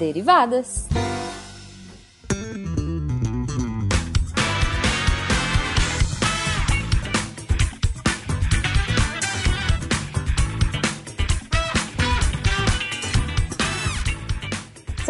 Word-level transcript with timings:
Derivadas. 0.00 0.99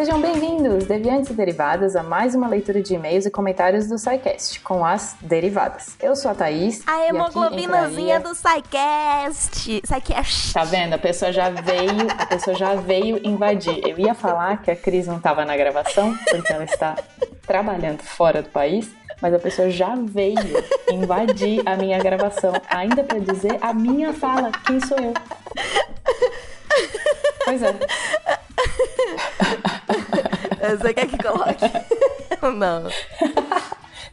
Sejam 0.01 0.19
bem-vindos, 0.19 0.87
deviantes 0.87 1.31
e 1.31 1.35
derivadas, 1.35 1.95
a 1.95 2.03
mais 2.03 2.35
uma 2.35 2.49
leitura 2.49 2.81
de 2.81 2.95
e-mails 2.95 3.27
e 3.27 3.31
comentários 3.31 3.87
do 3.87 3.99
SciCast, 3.99 4.59
com 4.61 4.83
as 4.83 5.15
derivadas. 5.21 5.95
Eu 6.01 6.17
sou 6.17 6.31
a 6.31 6.35
Thaís. 6.35 6.83
A 6.87 7.07
hemoglobinazinha 7.07 8.17
entraria... 8.17 8.21
do 8.21 8.35
SciCast. 8.35 9.83
SciCast. 9.85 10.55
Tá 10.55 10.65
vendo? 10.65 10.95
A 10.95 10.99
pessoa 10.99 11.31
já 11.31 11.51
veio, 11.51 12.11
a 12.17 12.25
pessoa 12.25 12.57
já 12.57 12.77
veio 12.77 13.21
invadir. 13.23 13.87
Eu 13.87 13.99
ia 13.99 14.15
falar 14.15 14.63
que 14.63 14.71
a 14.71 14.77
Cris 14.77 15.07
não 15.07 15.19
estava 15.19 15.45
na 15.45 15.55
gravação, 15.55 16.17
porque 16.31 16.51
ela 16.51 16.65
está 16.65 16.97
trabalhando 17.47 18.03
fora 18.03 18.41
do 18.41 18.49
país, 18.49 18.91
mas 19.21 19.35
a 19.35 19.39
pessoa 19.39 19.69
já 19.69 19.95
veio 19.97 20.39
invadir 20.91 21.61
a 21.67 21.77
minha 21.77 21.99
gravação, 21.99 22.55
ainda 22.71 23.05
para 23.05 23.19
dizer 23.19 23.59
a 23.61 23.75
minha 23.75 24.15
fala, 24.15 24.51
quem 24.67 24.81
sou 24.81 24.97
eu. 24.99 25.13
Pois 27.45 27.63
é. 27.63 27.75
Você 30.79 30.95
quer 30.95 31.07
que 31.07 31.19
coloque? 31.19 31.65
Não. 32.57 32.85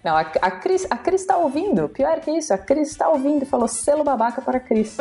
Não, 0.04 0.16
a, 0.16 0.22
a, 0.22 0.52
Cris, 0.52 0.86
a 0.90 0.98
Cris 0.98 1.26
tá 1.26 1.38
ouvindo. 1.38 1.90
Pior 1.90 2.20
que 2.20 2.32
isso, 2.32 2.54
a 2.54 2.58
Cris 2.58 2.92
está 2.92 3.10
ouvindo 3.10 3.44
e 3.44 3.46
falou 3.46 3.68
selo 3.68 4.04
babaca 4.04 4.42
para 4.42 4.58
a 4.58 4.60
Cris. 4.60 4.96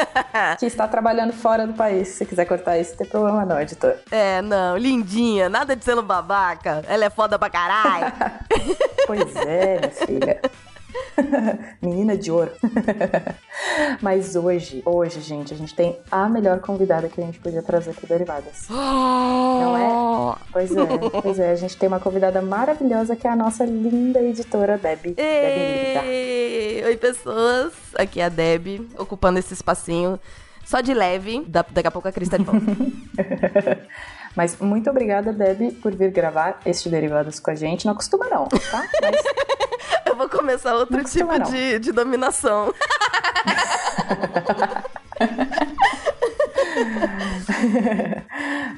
que 0.58 0.66
está 0.66 0.86
trabalhando 0.86 1.32
fora 1.32 1.66
do 1.66 1.72
país. 1.72 2.08
Se 2.08 2.24
quiser 2.24 2.44
cortar 2.44 2.78
isso, 2.78 2.90
não 2.92 2.98
tem 2.98 3.06
problema 3.06 3.44
não, 3.44 3.60
editor. 3.60 3.96
É, 4.10 4.42
não, 4.42 4.76
lindinha, 4.76 5.48
nada 5.48 5.74
de 5.74 5.84
selo 5.84 6.02
babaca. 6.02 6.84
Ela 6.86 7.06
é 7.06 7.10
foda 7.10 7.38
pra 7.38 7.50
caralho. 7.50 8.12
pois 9.06 9.34
é, 9.36 9.78
minha 9.78 9.90
filha. 9.90 10.40
Menina 12.04 12.16
de 12.18 12.30
ouro. 12.30 12.52
Mas 14.02 14.36
hoje, 14.36 14.82
hoje, 14.84 15.20
gente, 15.22 15.54
a 15.54 15.56
gente 15.56 15.74
tem 15.74 15.98
a 16.10 16.28
melhor 16.28 16.60
convidada 16.60 17.08
que 17.08 17.18
a 17.20 17.24
gente 17.24 17.38
podia 17.38 17.62
trazer 17.62 17.92
aqui 17.92 18.06
Derivadas. 18.06 18.68
Não 18.68 19.76
é? 19.76 20.36
Pois 20.52 20.70
é, 20.76 21.20
pois 21.22 21.38
é. 21.38 21.52
A 21.52 21.56
gente 21.56 21.76
tem 21.76 21.88
uma 21.88 21.98
convidada 21.98 22.42
maravilhosa 22.42 23.16
que 23.16 23.26
é 23.26 23.30
a 23.30 23.36
nossa 23.36 23.64
linda 23.64 24.20
editora 24.20 24.76
Deb. 24.76 25.16
Oi, 26.86 26.96
pessoas. 26.98 27.72
Aqui 27.96 28.20
é 28.20 28.24
a 28.26 28.28
Deb, 28.28 28.86
ocupando 28.98 29.38
esse 29.38 29.54
espacinho 29.54 30.20
só 30.64 30.80
de 30.80 30.92
leve. 30.92 31.44
daqui 31.48 31.86
a 31.86 31.90
pouco 31.90 32.08
a 32.08 32.12
Cris 32.12 32.28
tá 32.28 32.36
de 32.36 32.44
volta. 32.44 32.60
Mas 34.36 34.58
muito 34.58 34.90
obrigada, 34.90 35.32
Deb, 35.32 35.72
por 35.80 35.94
vir 35.94 36.10
gravar 36.10 36.60
este 36.66 36.88
Derivadas 36.88 37.38
com 37.38 37.50
a 37.50 37.54
gente. 37.54 37.86
Não 37.86 37.94
costuma 37.94 38.26
não, 38.28 38.46
tá? 38.46 38.86
Mas... 39.00 39.22
Eu 40.06 40.16
vou 40.16 40.28
começar 40.28 40.74
outro 40.74 40.96
não 40.96 41.04
tipo 41.04 41.38
de, 41.50 41.78
de 41.80 41.90
dominação. 41.90 42.72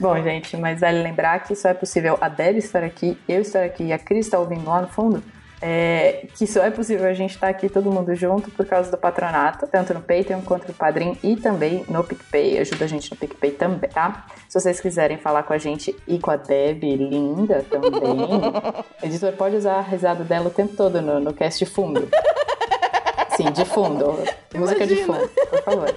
Bom, 0.01 0.23
gente, 0.23 0.57
mas 0.57 0.81
vale 0.81 1.03
lembrar 1.03 1.41
que 1.41 1.55
só 1.55 1.69
é 1.70 1.75
possível 1.75 2.17
a 2.20 2.29
Deb 2.29 2.57
estar 2.59 2.83
aqui, 2.83 3.19
eu 3.29 3.41
estar 3.43 3.65
aqui 3.65 3.85
e 3.85 3.93
a 3.93 3.98
Cris 3.98 4.27
estar 4.27 4.39
ouvindo 4.39 4.69
lá 4.69 4.81
no 4.83 4.89
fundo, 4.89 5.23
é, 5.69 6.28
que 6.36 6.47
só 6.47 6.62
é 6.62 6.70
possível 6.70 7.09
a 7.09 7.12
gente 7.12 7.34
estar 7.34 7.48
aqui 7.48 7.69
todo 7.69 7.91
mundo 7.91 8.14
junto 8.14 8.53
por 8.53 8.64
causa 8.64 8.89
do 8.89 8.97
patronato, 8.97 9.67
tanto 9.67 9.92
no 9.92 10.00
Patreon 10.00 10.41
quanto 10.42 10.69
no 10.69 10.75
Padrim 10.75 11.18
e 11.24 11.35
também 11.35 11.85
no 11.89 12.05
PicPay. 12.05 12.61
Ajuda 12.61 12.85
a 12.85 12.89
gente 12.89 13.11
no 13.11 13.17
PicPay 13.17 13.51
também, 13.51 13.91
tá? 13.91 14.27
Se 14.48 14.61
vocês 14.61 14.79
quiserem 14.79 15.18
falar 15.18 15.42
com 15.42 15.52
a 15.52 15.58
gente 15.58 15.96
e 16.07 16.20
com 16.20 16.30
a 16.30 16.36
Deb, 16.36 16.85
linda 16.85 17.67
também, 17.68 18.29
editor 19.02 19.33
pode 19.33 19.57
usar 19.57 19.79
a 19.79 19.80
risada 19.80 20.23
dela 20.23 20.46
o 20.46 20.51
tempo 20.51 20.77
todo 20.77 21.02
no, 21.02 21.18
no 21.18 21.35
cast 21.35 21.64
de 21.64 21.68
fundo. 21.68 22.08
Sim, 23.36 23.51
de 23.51 23.64
fundo. 23.64 24.20
Música 24.55 24.85
Imagina. 24.85 24.86
de 24.86 24.96
fundo, 25.05 25.29
por 25.51 25.62
favor. 25.64 25.96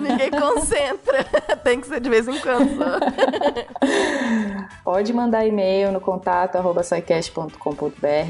Ninguém 0.00 0.30
concentra. 0.30 1.24
Tem 1.64 1.80
que 1.80 1.88
ser 1.88 1.98
de 1.98 2.08
vez 2.08 2.28
em 2.28 2.38
quando. 2.38 2.70
Pode 4.84 5.12
mandar 5.12 5.46
e-mail 5.46 5.92
no 5.92 6.00
contato 6.00 6.58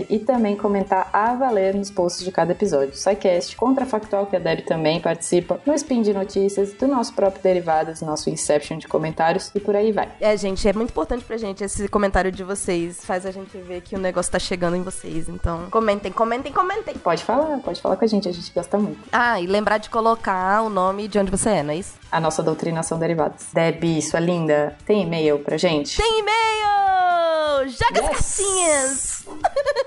e 0.08 0.18
também 0.18 0.56
comentar 0.56 1.08
a 1.12 1.34
valer 1.34 1.74
nos 1.74 1.90
posts 1.90 2.24
de 2.24 2.32
cada 2.32 2.52
episódio. 2.52 2.94
SciCast, 2.94 3.56
Contrafactual, 3.56 4.26
que 4.26 4.36
a 4.36 4.38
Deb 4.38 4.60
também 4.62 5.00
participa, 5.00 5.60
no 5.64 5.74
Spin 5.74 6.02
de 6.02 6.12
Notícias, 6.12 6.72
do 6.72 6.86
nosso 6.86 7.12
próprio 7.14 7.42
Derivadas, 7.42 8.00
nosso 8.00 8.30
Inception 8.30 8.78
de 8.78 8.88
comentários 8.88 9.50
e 9.54 9.60
por 9.60 9.76
aí 9.76 9.92
vai. 9.92 10.08
É, 10.20 10.36
gente, 10.36 10.66
é 10.68 10.72
muito 10.72 10.90
importante 10.90 11.24
pra 11.24 11.36
gente 11.36 11.64
esse 11.64 11.88
comentário 11.88 12.30
de 12.30 12.42
vocês. 12.42 13.04
Faz 13.04 13.26
a 13.26 13.30
gente 13.30 13.56
ver 13.58 13.80
que 13.80 13.94
o 13.94 13.98
negócio 13.98 14.30
tá 14.30 14.38
chegando 14.38 14.76
em 14.76 14.82
vocês. 14.82 15.28
Então, 15.28 15.68
comentem, 15.70 16.12
comentem, 16.12 16.52
comentem. 16.52 16.94
Pode 16.94 17.24
falar, 17.24 17.58
pode 17.58 17.80
falar 17.80 17.96
com 17.96 18.04
a 18.04 18.08
gente, 18.08 18.28
a 18.28 18.32
gente 18.32 18.52
gosta 18.52 18.78
muito. 18.78 19.00
Ah, 19.12 19.40
e 19.40 19.46
lembrar 19.46 19.78
de 19.78 19.90
colocar 19.90 20.62
o 20.62 20.68
nome 20.68 21.08
de 21.08 21.18
onde 21.18 21.30
você 21.30 21.50
é, 21.50 21.62
não 21.62 21.72
é 21.72 21.76
isso? 21.76 21.94
A 22.10 22.20
nossa 22.20 22.42
doutrinação 22.42 22.98
derivados. 22.98 23.46
Deb, 23.52 24.02
sua 24.02 24.20
linda, 24.20 24.76
tem 24.84 25.02
e-mail 25.02 25.38
pra 25.38 25.56
gente? 25.56 25.96
Tem 25.96 26.19
e-mail! 26.20 27.68
Joga 27.68 28.00
yes! 28.00 28.04
as 28.04 28.10
cartinhas! 28.10 29.24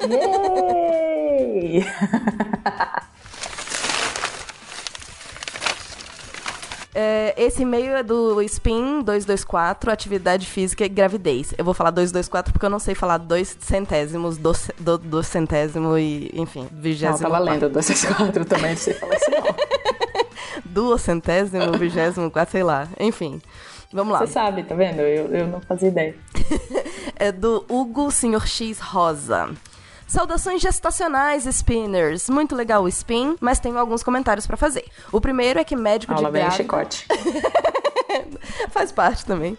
Yay! 0.10 1.86
É, 6.96 7.34
esse 7.36 7.64
e-mail 7.64 7.96
é 7.96 8.04
do 8.04 8.40
SPIN 8.48 9.02
224, 9.02 9.92
atividade 9.92 10.46
física 10.46 10.86
e 10.86 10.90
gravidez. 10.90 11.54
Eu 11.58 11.66
vou 11.66 11.74
falar 11.74 11.90
224 11.90 12.54
porque 12.54 12.66
eu 12.66 12.70
não 12.70 12.78
sei 12.78 12.94
falar 12.94 13.18
dois 13.18 13.58
centésimos, 13.60 14.38
do, 14.38 14.52
do, 14.80 14.98
do 15.00 15.24
centésimo 15.24 15.98
e, 15.98 16.30
enfim, 16.36 16.68
vigésimo. 16.72 17.18
Não, 17.18 17.32
tava 17.32 17.40
lendo 17.40 17.68
224 17.68 18.46
também, 18.46 18.72
não 18.72 18.78
sei 18.78 18.94
falar 18.94 19.16
isso 19.16 19.32
não. 19.32 19.44
duocentésimo, 20.66 21.72
vigésimo, 21.80 22.30
quase 22.30 22.52
sei 22.52 22.64
lá. 22.64 22.88
Enfim. 23.00 23.42
Vamos 23.94 24.14
lá. 24.14 24.20
Você 24.20 24.34
sabe, 24.34 24.64
tá 24.64 24.74
vendo? 24.74 25.02
Eu, 25.02 25.28
eu 25.28 25.48
não 25.48 25.62
fazia 25.62 25.90
ideia. 25.90 26.16
é 27.16 27.32
do 27.32 27.64
Hugo 27.70 28.10
Sr. 28.12 28.46
X 28.46 28.80
Rosa. 28.80 29.52
Saudações 30.08 30.62
gestacionais, 30.62 31.46
spinners. 31.46 32.30
Muito 32.30 32.56
legal 32.56 32.84
o 32.84 32.88
spin, 32.88 33.36
mas 33.40 33.60
tenho 33.60 33.78
alguns 33.78 34.04
comentários 34.04 34.48
para 34.48 34.58
fazer. 34.58 34.86
O 35.12 35.22
primeiro 35.22 35.60
é 35.60 35.64
que 35.64 35.76
médico 35.76 36.14
Aula 36.14 36.30
de 36.30 36.34
grávida... 36.40 36.56
chicote. 36.56 37.08
Faz 38.70 38.92
parte 38.92 39.26
também. 39.26 39.58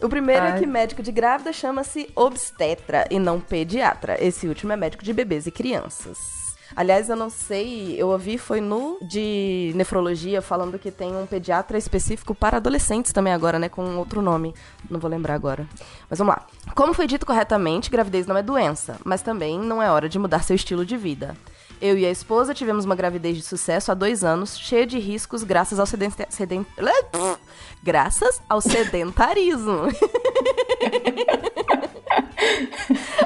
O 0.00 0.08
primeiro 0.08 0.42
Ai. 0.42 0.52
é 0.52 0.58
que 0.58 0.66
médico 0.66 1.02
de 1.02 1.10
grávida 1.10 1.52
chama-se 1.52 2.08
obstetra 2.14 3.06
e 3.10 3.18
não 3.18 3.40
pediatra. 3.40 4.16
Esse 4.24 4.46
último 4.46 4.72
é 4.72 4.76
médico 4.76 5.02
de 5.02 5.12
bebês 5.12 5.46
e 5.46 5.50
crianças. 5.50 6.47
Aliás, 6.76 7.08
eu 7.08 7.16
não 7.16 7.30
sei, 7.30 7.94
eu 7.98 8.08
ouvi 8.08 8.38
foi 8.38 8.60
no 8.60 8.98
de 9.02 9.72
nefrologia 9.74 10.42
falando 10.42 10.78
que 10.78 10.90
tem 10.90 11.16
um 11.16 11.26
pediatra 11.26 11.78
específico 11.78 12.34
para 12.34 12.58
adolescentes 12.58 13.12
também 13.12 13.32
agora, 13.32 13.58
né, 13.58 13.68
com 13.68 13.96
outro 13.96 14.22
nome. 14.22 14.54
Não 14.88 15.00
vou 15.00 15.10
lembrar 15.10 15.34
agora. 15.34 15.66
Mas 16.08 16.18
vamos 16.18 16.34
lá. 16.34 16.46
Como 16.74 16.94
foi 16.94 17.06
dito 17.06 17.26
corretamente, 17.26 17.90
gravidez 17.90 18.26
não 18.26 18.36
é 18.36 18.42
doença, 18.42 18.98
mas 19.04 19.22
também 19.22 19.58
não 19.58 19.82
é 19.82 19.90
hora 19.90 20.08
de 20.08 20.18
mudar 20.18 20.42
seu 20.42 20.56
estilo 20.56 20.84
de 20.84 20.96
vida. 20.96 21.34
Eu 21.80 21.96
e 21.96 22.04
a 22.04 22.10
esposa 22.10 22.52
tivemos 22.52 22.84
uma 22.84 22.96
gravidez 22.96 23.36
de 23.36 23.42
sucesso 23.42 23.92
há 23.92 23.94
dois 23.94 24.24
anos, 24.24 24.58
cheia 24.58 24.84
de 24.84 24.98
riscos 24.98 25.44
graças 25.44 25.78
ao 25.78 25.86
sedent... 25.86 26.12
sedent... 26.28 26.66
graças 27.82 28.42
ao 28.48 28.60
sedentarismo. 28.60 29.82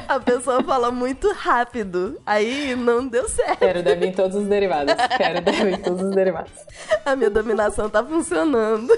A 0.08 0.18
pessoa 0.20 0.62
fala 0.62 0.90
muito 0.90 1.32
rápido. 1.32 2.20
Aí 2.26 2.74
não 2.74 3.06
deu 3.06 3.28
certo. 3.28 3.58
Quero 3.58 3.82
deve 3.82 4.06
em 4.06 4.12
todos 4.12 4.36
os 4.36 4.46
derivados. 4.46 4.94
Quero 5.16 5.40
deve 5.40 5.70
em 5.70 5.78
todos 5.78 6.02
os 6.02 6.14
derivados. 6.14 6.52
A 7.04 7.16
minha 7.16 7.30
dominação 7.30 7.88
tá 7.88 8.04
funcionando. 8.04 8.92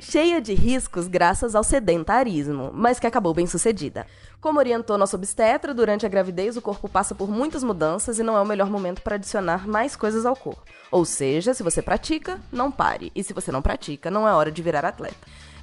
Cheia 0.00 0.40
de 0.40 0.54
riscos 0.54 1.06
graças 1.06 1.54
ao 1.54 1.62
sedentarismo, 1.62 2.70
mas 2.72 2.98
que 2.98 3.06
acabou 3.06 3.34
bem 3.34 3.46
sucedida. 3.46 4.06
Como 4.40 4.58
orientou 4.58 4.96
nosso 4.96 5.16
obstetra, 5.16 5.74
durante 5.74 6.06
a 6.06 6.08
gravidez 6.08 6.56
o 6.56 6.62
corpo 6.62 6.88
passa 6.88 7.14
por 7.14 7.28
muitas 7.28 7.62
mudanças 7.62 8.18
e 8.18 8.22
não 8.22 8.36
é 8.36 8.40
o 8.40 8.46
melhor 8.46 8.70
momento 8.70 9.02
para 9.02 9.16
adicionar 9.16 9.68
mais 9.68 9.96
coisas 9.96 10.24
ao 10.24 10.36
corpo. 10.36 10.62
Ou 10.90 11.04
seja, 11.04 11.52
se 11.52 11.62
você 11.62 11.82
pratica, 11.82 12.40
não 12.50 12.70
pare. 12.70 13.12
E 13.14 13.22
se 13.22 13.32
você 13.32 13.52
não 13.52 13.60
pratica, 13.60 14.10
não 14.10 14.26
é 14.26 14.32
hora 14.32 14.50
de 14.50 14.62
virar 14.62 14.84
atleta. 14.84 15.16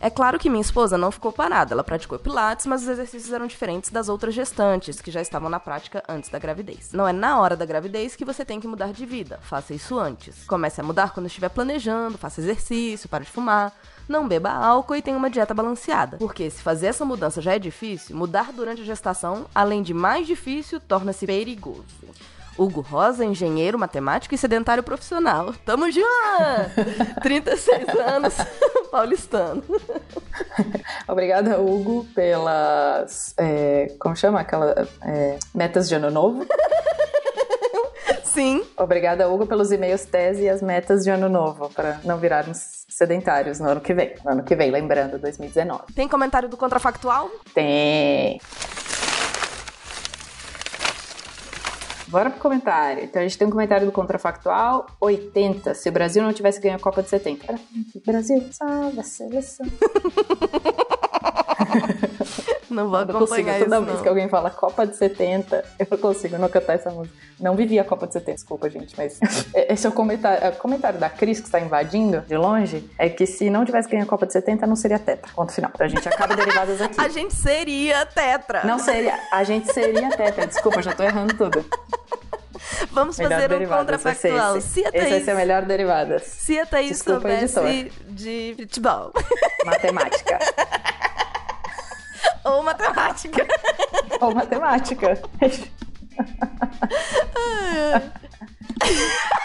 É 0.06 0.10
claro 0.12 0.38
que 0.38 0.52
minha 0.52 0.62
esposa 0.62 1.00
não 1.00 1.10
ficou 1.10 1.32
parada, 1.32 1.74
ela 1.74 1.84
praticou 1.84 2.20
pilates, 2.20 2.68
mas 2.68 2.84
os 2.84 2.88
exercícios 2.88 3.34
eram 3.34 3.48
diferentes 3.48 3.90
das 3.90 4.08
outras 4.08 4.36
gestantes, 4.36 5.02
que 5.02 5.10
já 5.10 5.20
estavam 5.20 5.50
na 5.50 5.60
prática 5.60 6.04
antes 6.08 6.30
da 6.30 6.38
gravidez. 6.38 6.92
Não 6.94 7.08
é 7.08 7.12
na 7.12 7.40
hora 7.40 7.56
da 7.56 7.66
gravidez 7.66 8.16
que 8.16 8.24
você 8.24 8.46
tem 8.46 8.60
que 8.60 8.68
mudar 8.68 8.94
de 8.94 9.04
vida, 9.04 9.40
faça 9.42 9.74
isso 9.74 9.98
antes. 9.98 10.46
Comece 10.46 10.80
a 10.80 10.84
mudar 10.84 11.12
quando 11.12 11.26
estiver 11.26 11.50
planejando, 11.50 12.20
faça 12.20 12.40
exercício, 12.40 13.10
pare 13.10 13.26
de 13.26 13.32
fumar, 13.32 13.74
não 14.08 14.28
beba 14.28 14.52
álcool 14.52 14.96
e 14.96 15.02
tenha 15.02 15.18
uma 15.18 15.28
dieta 15.28 15.56
balanceada. 15.56 16.18
Porque 16.18 16.52
se 16.52 16.62
fazer 16.62 16.86
essa 16.86 17.04
mudança 17.04 17.42
já 17.42 17.56
é 17.56 17.58
difícil, 17.58 18.16
mudar 18.16 18.54
durante 18.54 18.84
a 18.84 18.86
gestação, 18.86 19.48
além 19.56 19.82
de 19.82 19.92
mais 19.92 20.28
difícil, 20.28 20.80
torna-se 20.80 21.26
perigoso. 21.26 21.84
Hugo 22.58 22.82
Rosa, 22.82 23.26
engenheiro, 23.26 23.78
matemático 23.78 24.34
e 24.34 24.38
sedentário 24.38 24.84
profissional. 24.84 25.54
Tamo 25.66 25.92
junto! 25.92 26.06
36 27.22 27.88
anos, 27.90 28.36
paulistano. 28.92 29.64
Obrigada, 31.08 31.60
Hugo, 31.60 32.06
pelas. 32.16 33.34
É, 33.38 33.92
como 34.00 34.16
chama? 34.16 34.40
Aquela. 34.42 34.88
É, 35.04 35.38
metas 35.54 35.90
de 35.90 35.96
ano 35.96 36.10
novo. 36.10 36.46
Sim. 38.24 38.66
Obrigada, 38.78 39.30
Hugo, 39.30 39.46
pelos 39.46 39.72
e-mails 39.72 40.06
tese 40.06 40.44
e 40.44 40.50
as 40.50 40.62
metas 40.62 41.04
de 41.04 41.10
ano 41.10 41.30
novo, 41.30 41.70
para 41.70 42.02
não 42.04 42.18
virarmos 42.18 42.86
sedentários 42.90 43.60
no 43.60 43.70
ano 43.70 43.80
que 43.82 43.94
vem. 43.94 44.14
No 44.26 44.32
ano 44.32 44.44
que 44.44 44.56
vem, 44.56 44.72
lembrando, 44.72 45.18
2019. 45.18 45.94
Tem 45.94 46.08
comentário 46.08 46.50
do 46.50 46.58
contrafactual? 46.58 47.30
Tem. 47.54 48.40
Bora 52.16 52.30
pro 52.30 52.40
comentário. 52.40 53.04
Então 53.04 53.22
a 53.22 53.26
gente 53.26 53.38
tem 53.38 53.46
um 53.46 53.52
comentário 53.52 53.86
do 53.86 53.92
contrafactual 53.92 54.88
80. 55.02 55.74
Se 55.74 55.90
o 55.90 55.92
Brasil 55.92 56.24
não 56.24 56.32
tivesse 56.32 56.62
ganho 56.62 56.78
a 56.78 56.80
Copa 56.80 57.04
de 57.04 57.10
70. 57.10 57.60
Brasil, 58.06 58.42
salve 58.54 59.02
a 59.02 59.04
seleção. 59.04 59.66
Não 62.76 62.90
vou 62.90 63.00
não 63.06 63.20
consigo. 63.20 63.24
acompanhar 63.50 63.60
Toda 63.60 63.76
isso, 63.78 63.86
vez 63.86 63.96
não. 63.98 64.04
que 64.04 64.10
alguém 64.10 64.30
fala 64.30 64.50
Copa 64.50 64.86
de 64.86 64.96
70, 64.96 65.66
eu 65.80 65.88
não 65.90 65.98
consigo 65.98 66.38
não 66.38 66.50
cantar 66.50 66.74
essa 66.74 66.90
música. 66.92 67.16
Não 67.40 67.56
vivi 67.56 67.80
a 67.80 67.84
Copa 67.84 68.06
de 68.08 68.14
70, 68.14 68.36
desculpa, 68.36 68.70
gente, 68.70 68.94
mas 68.98 69.20
esse 69.54 69.86
é 69.86 69.90
o 69.90 69.94
comentário, 69.94 70.50
o 70.50 70.56
comentário 70.58 71.00
da 71.00 71.10
Cris 71.10 71.40
que 71.40 71.46
está 71.46 71.60
invadindo 71.60 72.22
de 72.22 72.38
longe, 72.38 72.90
é 73.00 73.10
que 73.10 73.26
se 73.26 73.50
não 73.50 73.64
tivesse 73.66 73.90
ganho 73.90 74.04
a 74.04 74.06
Copa 74.06 74.26
de 74.26 74.34
70, 74.34 74.68
não 74.68 74.76
seria 74.76 75.00
tetra. 75.00 75.32
Ponto 75.34 75.52
final. 75.52 75.72
Então 75.74 75.86
a 75.86 75.90
gente 75.90 76.08
acaba 76.08 76.36
derivadas 76.38 76.82
aqui. 76.82 77.00
A 77.00 77.08
gente 77.08 77.34
seria 77.34 78.06
tetra. 78.06 78.64
Não 78.64 78.78
seria, 78.80 79.18
a 79.32 79.44
gente 79.44 79.72
seria 79.74 80.10
tetra. 80.10 80.46
Desculpa, 80.48 80.82
já 80.82 80.94
tô 80.94 81.04
errando 81.04 81.34
tudo. 81.36 81.66
Vamos 82.92 83.18
Melhor 83.18 83.42
fazer 83.42 83.54
um 83.54 83.60
ser 83.60 83.68
contrafactual. 83.68 84.58
esse. 84.58 84.70
Se 84.70 84.86
a 84.86 84.90
Esse 84.94 85.10
vai 85.10 85.22
ser 85.22 85.32
a 85.32 85.36
melhor 85.36 85.62
derivadas. 85.64 86.24
se 86.24 86.58
a 86.60 86.66
Thaís 86.66 86.90
Desculpa, 86.90 87.22
soubesse 87.22 87.92
de 88.08 88.56
futebol 88.58 89.12
Matemática. 89.66 90.40
ou 92.46 92.64
matemática. 92.64 93.46
Ou 94.22 94.34
matemática. 94.34 95.22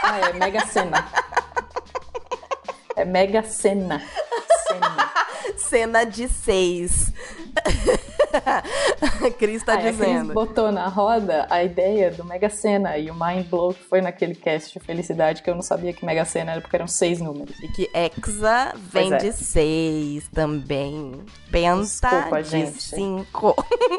ah, 0.04 0.18
é 0.18 0.32
Mega 0.34 0.64
Sena. 0.66 1.04
É 3.00 3.04
Mega 3.04 3.42
Sena. 3.42 4.02
Sena. 4.68 5.12
Cena 5.56 6.04
de 6.04 6.28
seis. 6.28 7.12
Cris 9.38 9.62
tá 9.62 9.72
Ah, 9.72 9.76
é, 9.76 9.78
a 9.78 9.82
Cris 9.82 9.96
dizendo. 9.96 10.32
botou 10.34 10.70
na 10.70 10.86
roda 10.88 11.46
a 11.50 11.64
ideia 11.64 12.10
do 12.10 12.24
Mega 12.24 12.48
Sena 12.48 12.96
e 12.96 13.10
o 13.10 13.14
Mind 13.14 13.46
Blow 13.46 13.74
que 13.74 13.82
foi 13.84 14.00
naquele 14.00 14.34
cast 14.34 14.78
de 14.78 14.84
felicidade 14.84 15.42
que 15.42 15.50
eu 15.50 15.54
não 15.54 15.62
sabia 15.62 15.92
que 15.92 16.04
Mega 16.04 16.24
Sena 16.24 16.52
era 16.52 16.60
porque 16.60 16.76
eram 16.76 16.86
seis 16.86 17.20
números. 17.20 17.58
E 17.60 17.68
que 17.68 17.90
hexa 17.92 18.72
vem 18.76 19.12
é. 19.14 19.16
de 19.16 19.32
seis 19.32 20.28
também. 20.32 21.20
Penta 21.50 21.80
Desculpa, 21.80 22.42
de 22.42 22.48
gente. 22.50 22.82
cinco. 22.82 23.54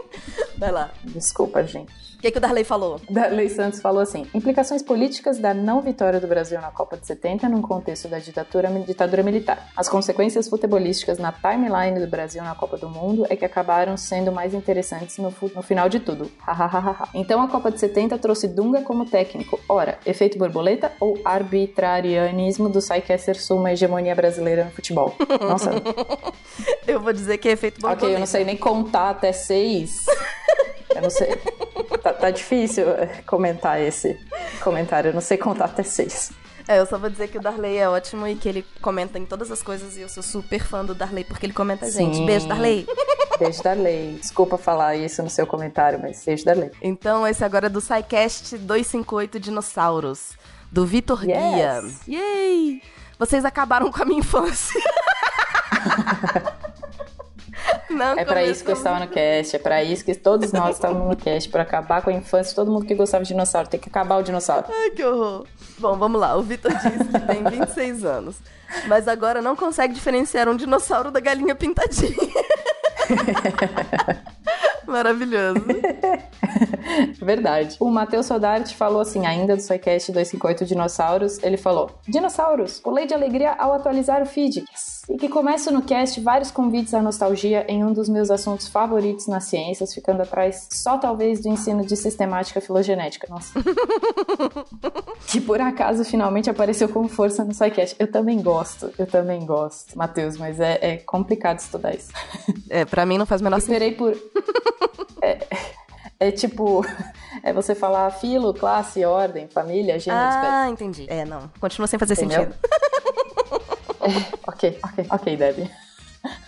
Vai 0.62 0.72
lá. 0.72 0.92
Desculpa, 1.04 1.63
gente. 1.63 1.92
O 2.18 2.22
que, 2.22 2.30
que 2.30 2.38
o 2.38 2.42
Darley 2.42 2.63
falou? 2.63 3.02
Darley 3.10 3.50
Santos 3.50 3.81
falou 3.81 4.00
assim: 4.00 4.28
implicações 4.31 4.84
políticas 4.84 5.40
da 5.40 5.56
não 5.56 5.81
vitória 5.81 6.19
do 6.19 6.28
Brasil 6.28 6.62
na 6.62 6.69
Copa 6.69 6.96
de 6.96 7.08
70 7.08 7.50
num 7.50 7.63
contexto 7.63 8.08
da 8.08 8.19
ditadura, 8.19 8.69
ditadura 8.86 9.24
militar. 9.24 9.69
As 9.75 9.90
consequências 9.90 10.48
futebolísticas 10.48 11.18
na 11.18 11.31
timeline 11.31 12.00
do 12.00 12.06
Brasil 12.06 12.44
na 12.44 12.54
Copa 12.54 12.78
do 12.78 12.88
Mundo 12.88 13.25
é 13.28 13.36
que 13.36 13.44
acabaram 13.44 13.98
sendo 13.98 14.31
mais 14.31 14.54
interessantes 14.54 15.18
no, 15.18 15.34
no 15.56 15.63
final 15.63 15.90
de 15.90 16.00
tudo. 16.00 16.30
Hahaha. 16.38 17.10
então 17.16 17.42
a 17.42 17.48
Copa 17.48 17.72
de 17.72 17.80
70 17.80 18.19
trouxe 18.19 18.48
Dunga 18.48 18.84
como 18.84 19.04
técnico. 19.04 19.60
Ora, 19.68 19.98
efeito 20.06 20.38
borboleta 20.38 20.92
ou 21.00 21.19
arbitrarianismo 21.25 22.69
do 22.69 22.78
Psycaster 22.78 23.42
Sul 23.42 23.57
uma 23.57 23.72
hegemonia 23.72 24.14
brasileira 24.14 24.64
no 24.66 24.69
futebol? 24.69 25.16
Nossa, 25.42 25.72
Eu 26.86 27.00
vou 27.00 27.14
dizer 27.14 27.40
que 27.40 27.50
é 27.50 27.54
efeito 27.54 27.81
borboleta. 27.81 28.06
ok, 28.06 28.16
eu 28.16 28.19
não 28.19 28.28
sei 28.28 28.46
nem 28.46 28.56
contar 28.56 29.10
até 29.10 29.31
seis. 29.31 30.06
Eu 31.01 31.03
não 31.03 31.09
sei. 31.09 31.36
Tá, 32.01 32.13
tá 32.13 32.31
difícil 32.31 32.89
eh, 32.89 33.21
comentar 33.25 33.81
esse 33.81 34.19
comentário. 34.63 35.09
Eu 35.09 35.13
não 35.13 35.21
sei 35.21 35.38
contar 35.38 35.65
até 35.65 35.83
seis. 35.83 36.31
É, 36.68 36.80
eu 36.80 36.86
só 36.86 36.98
vou 36.98 37.09
dizer 37.09 37.27
que 37.27 37.38
o 37.38 37.42
Darley 37.42 37.77
é 37.77 37.89
ótimo 37.89 38.27
e 38.27 38.36
que 38.36 38.48
ele 38.48 38.65
comenta 38.81 39.18
em 39.18 39.25
todas 39.25 39.51
as 39.51 39.63
coisas 39.63 39.98
e 39.98 40.01
eu 40.01 40.09
sou 40.09 40.21
super 40.21 40.63
fã 40.63 40.86
do 40.86 40.94
Darley 40.94 41.24
porque 41.24 41.45
ele 41.45 41.53
comenta 41.53 41.86
a 41.86 41.89
gente. 41.89 42.18
Sim. 42.18 42.25
Beijo, 42.25 42.48
Darley. 42.48 42.88
Beijo 43.39 43.63
da 43.63 43.74
lei. 43.74 44.18
Desculpa 44.21 44.56
falar 44.57 44.95
isso 44.95 45.24
no 45.24 45.30
seu 45.30 45.48
comentário, 45.48 46.00
mas 46.00 46.24
beijo 46.24 46.45
da 46.45 46.53
lei. 46.53 46.69
Então, 46.81 47.27
esse 47.27 47.44
agora 47.44 47.65
é 47.65 47.69
do 47.69 47.81
SciCast 47.81 48.56
258 48.59 49.39
Dinossauros, 49.39 50.38
do 50.71 50.86
Vitor 50.86 51.24
Yes. 51.24 52.06
Guia. 52.06 52.19
Yay! 52.19 52.83
Vocês 53.18 53.44
acabaram 53.44 53.92
com 53.92 54.01
a 54.01 54.06
minha 54.06 54.19
infância. 54.19 54.80
Não 57.92 58.18
É 58.18 58.26
pra 58.26 58.44
isso 58.44 58.64
que 58.64 58.72
eu 58.72 58.76
estava 58.76 59.00
no 59.00 59.08
cast. 59.08 59.56
É 59.56 59.60
pra 59.60 59.84
isso 59.84 60.04
que 60.04 60.16
todos 60.16 60.52
nós 60.52 60.76
estávamos 60.76 61.08
no 61.10 61.16
cast. 61.16 61.50
Pra 61.50 61.64
acabar 61.64 62.02
com 62.02 62.10
a 62.10 62.14
infância. 62.14 62.56
Todo 62.56 62.72
mundo 62.72 62.86
que 62.86 62.96
gostava 62.96 63.24
de 63.24 63.30
dinossauro. 63.30 63.68
Tem 63.68 63.80
que 63.80 63.90
acabar 63.90 64.18
o 64.18 64.24
dinossauro. 64.24 64.66
Ai, 64.70 64.92
que 64.92 65.04
horror. 65.04 65.46
Bom, 65.78 65.98
vamos 65.98 66.20
lá. 66.20 66.36
O 66.36 66.42
Vitor 66.44 66.72
diz 66.72 66.82
que 67.08 67.20
tem 67.28 67.44
26 67.44 68.06
anos, 68.06 68.36
mas 68.88 69.08
agora 69.08 69.42
não 69.42 69.56
consegue 69.56 69.94
diferenciar 69.94 70.48
um 70.48 70.56
dinossauro 70.56 71.12
da 71.12 71.20
galinha 71.20 71.56
pintadinha. 71.56 72.16
Maravilhoso. 74.86 75.66
Verdade. 77.22 77.78
O 77.80 77.89
Matheus 77.89 78.25
Sodarte 78.25 78.75
falou 78.75 79.01
assim, 79.01 79.25
ainda 79.25 79.56
do 79.56 79.62
SciCast 79.62 80.12
258 80.12 80.66
Dinossauros, 80.66 81.42
ele 81.44 81.57
falou: 81.57 81.92
Dinossauros, 82.07 82.80
pulei 82.80 83.06
de 83.06 83.13
alegria 83.13 83.54
ao 83.54 83.74
atualizar 83.74 84.22
o 84.22 84.25
feed. 84.25 84.60
Yes. 84.60 85.01
E 85.10 85.18
que 85.18 85.28
começo 85.28 85.72
no 85.72 85.81
cast 85.81 86.19
vários 86.22 86.51
convites 86.51 86.94
à 86.94 87.01
nostalgia 87.01 87.66
em 87.68 87.83
um 87.83 87.92
dos 87.92 88.07
meus 88.07 88.30
assuntos 88.30 88.68
favoritos 88.68 89.28
nas 89.28 89.45
ciências, 89.45 89.94
ficando 89.94 90.22
atrás 90.22 90.69
só 90.72 90.98
talvez 90.98 91.42
do 91.42 91.50
ensino 91.50 91.86
de 91.86 91.95
sistemática 91.98 92.62
filogenética. 92.62 93.28
Nossa. 93.30 93.51
que 95.28 95.42
por 95.42 95.60
acaso 95.60 96.06
finalmente 96.06 96.50
apareceu 96.50 96.88
com 96.88 97.07
força 97.07 97.44
no 97.44 97.54
SciCast. 97.54 97.95
Eu 98.00 98.12
também 98.12 98.42
gosto, 98.42 98.92
eu 98.98 99.06
também 99.06 99.45
gosto, 99.45 99.98
Matheus, 99.98 100.38
mas 100.38 100.60
é, 100.60 100.80
é 100.81 100.98
complicado 100.98 101.60
estudar 101.60 101.95
isso. 101.95 102.12
É, 102.69 102.86
pra 102.86 103.06
mim 103.06 103.18
não 103.18 103.25
faz 103.25 103.42
o 103.42 103.44
menor 103.44 103.60
sentido. 103.60 103.83
Esperei 103.83 103.95
por. 103.95 104.16
É, 105.22 105.39
é 106.21 106.31
tipo. 106.31 106.85
É 107.44 107.51
você 107.51 107.73
falar 107.73 108.11
filo, 108.11 108.54
classe, 108.54 109.04
ordem, 109.04 109.47
família, 109.47 109.97
gênero, 109.97 110.30
espécie. 110.30 110.47
Ah, 110.47 110.69
entendi. 110.69 111.06
É, 111.09 111.25
não. 111.25 111.49
Continua 111.59 111.87
sem 111.87 111.97
fazer 111.97 112.13
Entendeu? 112.13 112.42
sentido. 112.42 112.56
Ok, 114.45 114.80
ok, 114.83 115.06
ok, 115.09 115.37
Debbie. 115.37 115.71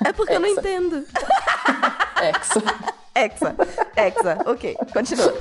É 0.06 0.12
porque 0.14 0.34
eu 0.34 0.40
não 0.40 0.50
entendo. 0.50 0.98
Exo. 2.22 2.62
Hexa. 3.16 3.56
Hexa. 3.96 4.38
Ok, 4.46 4.76
continua. 4.92 5.34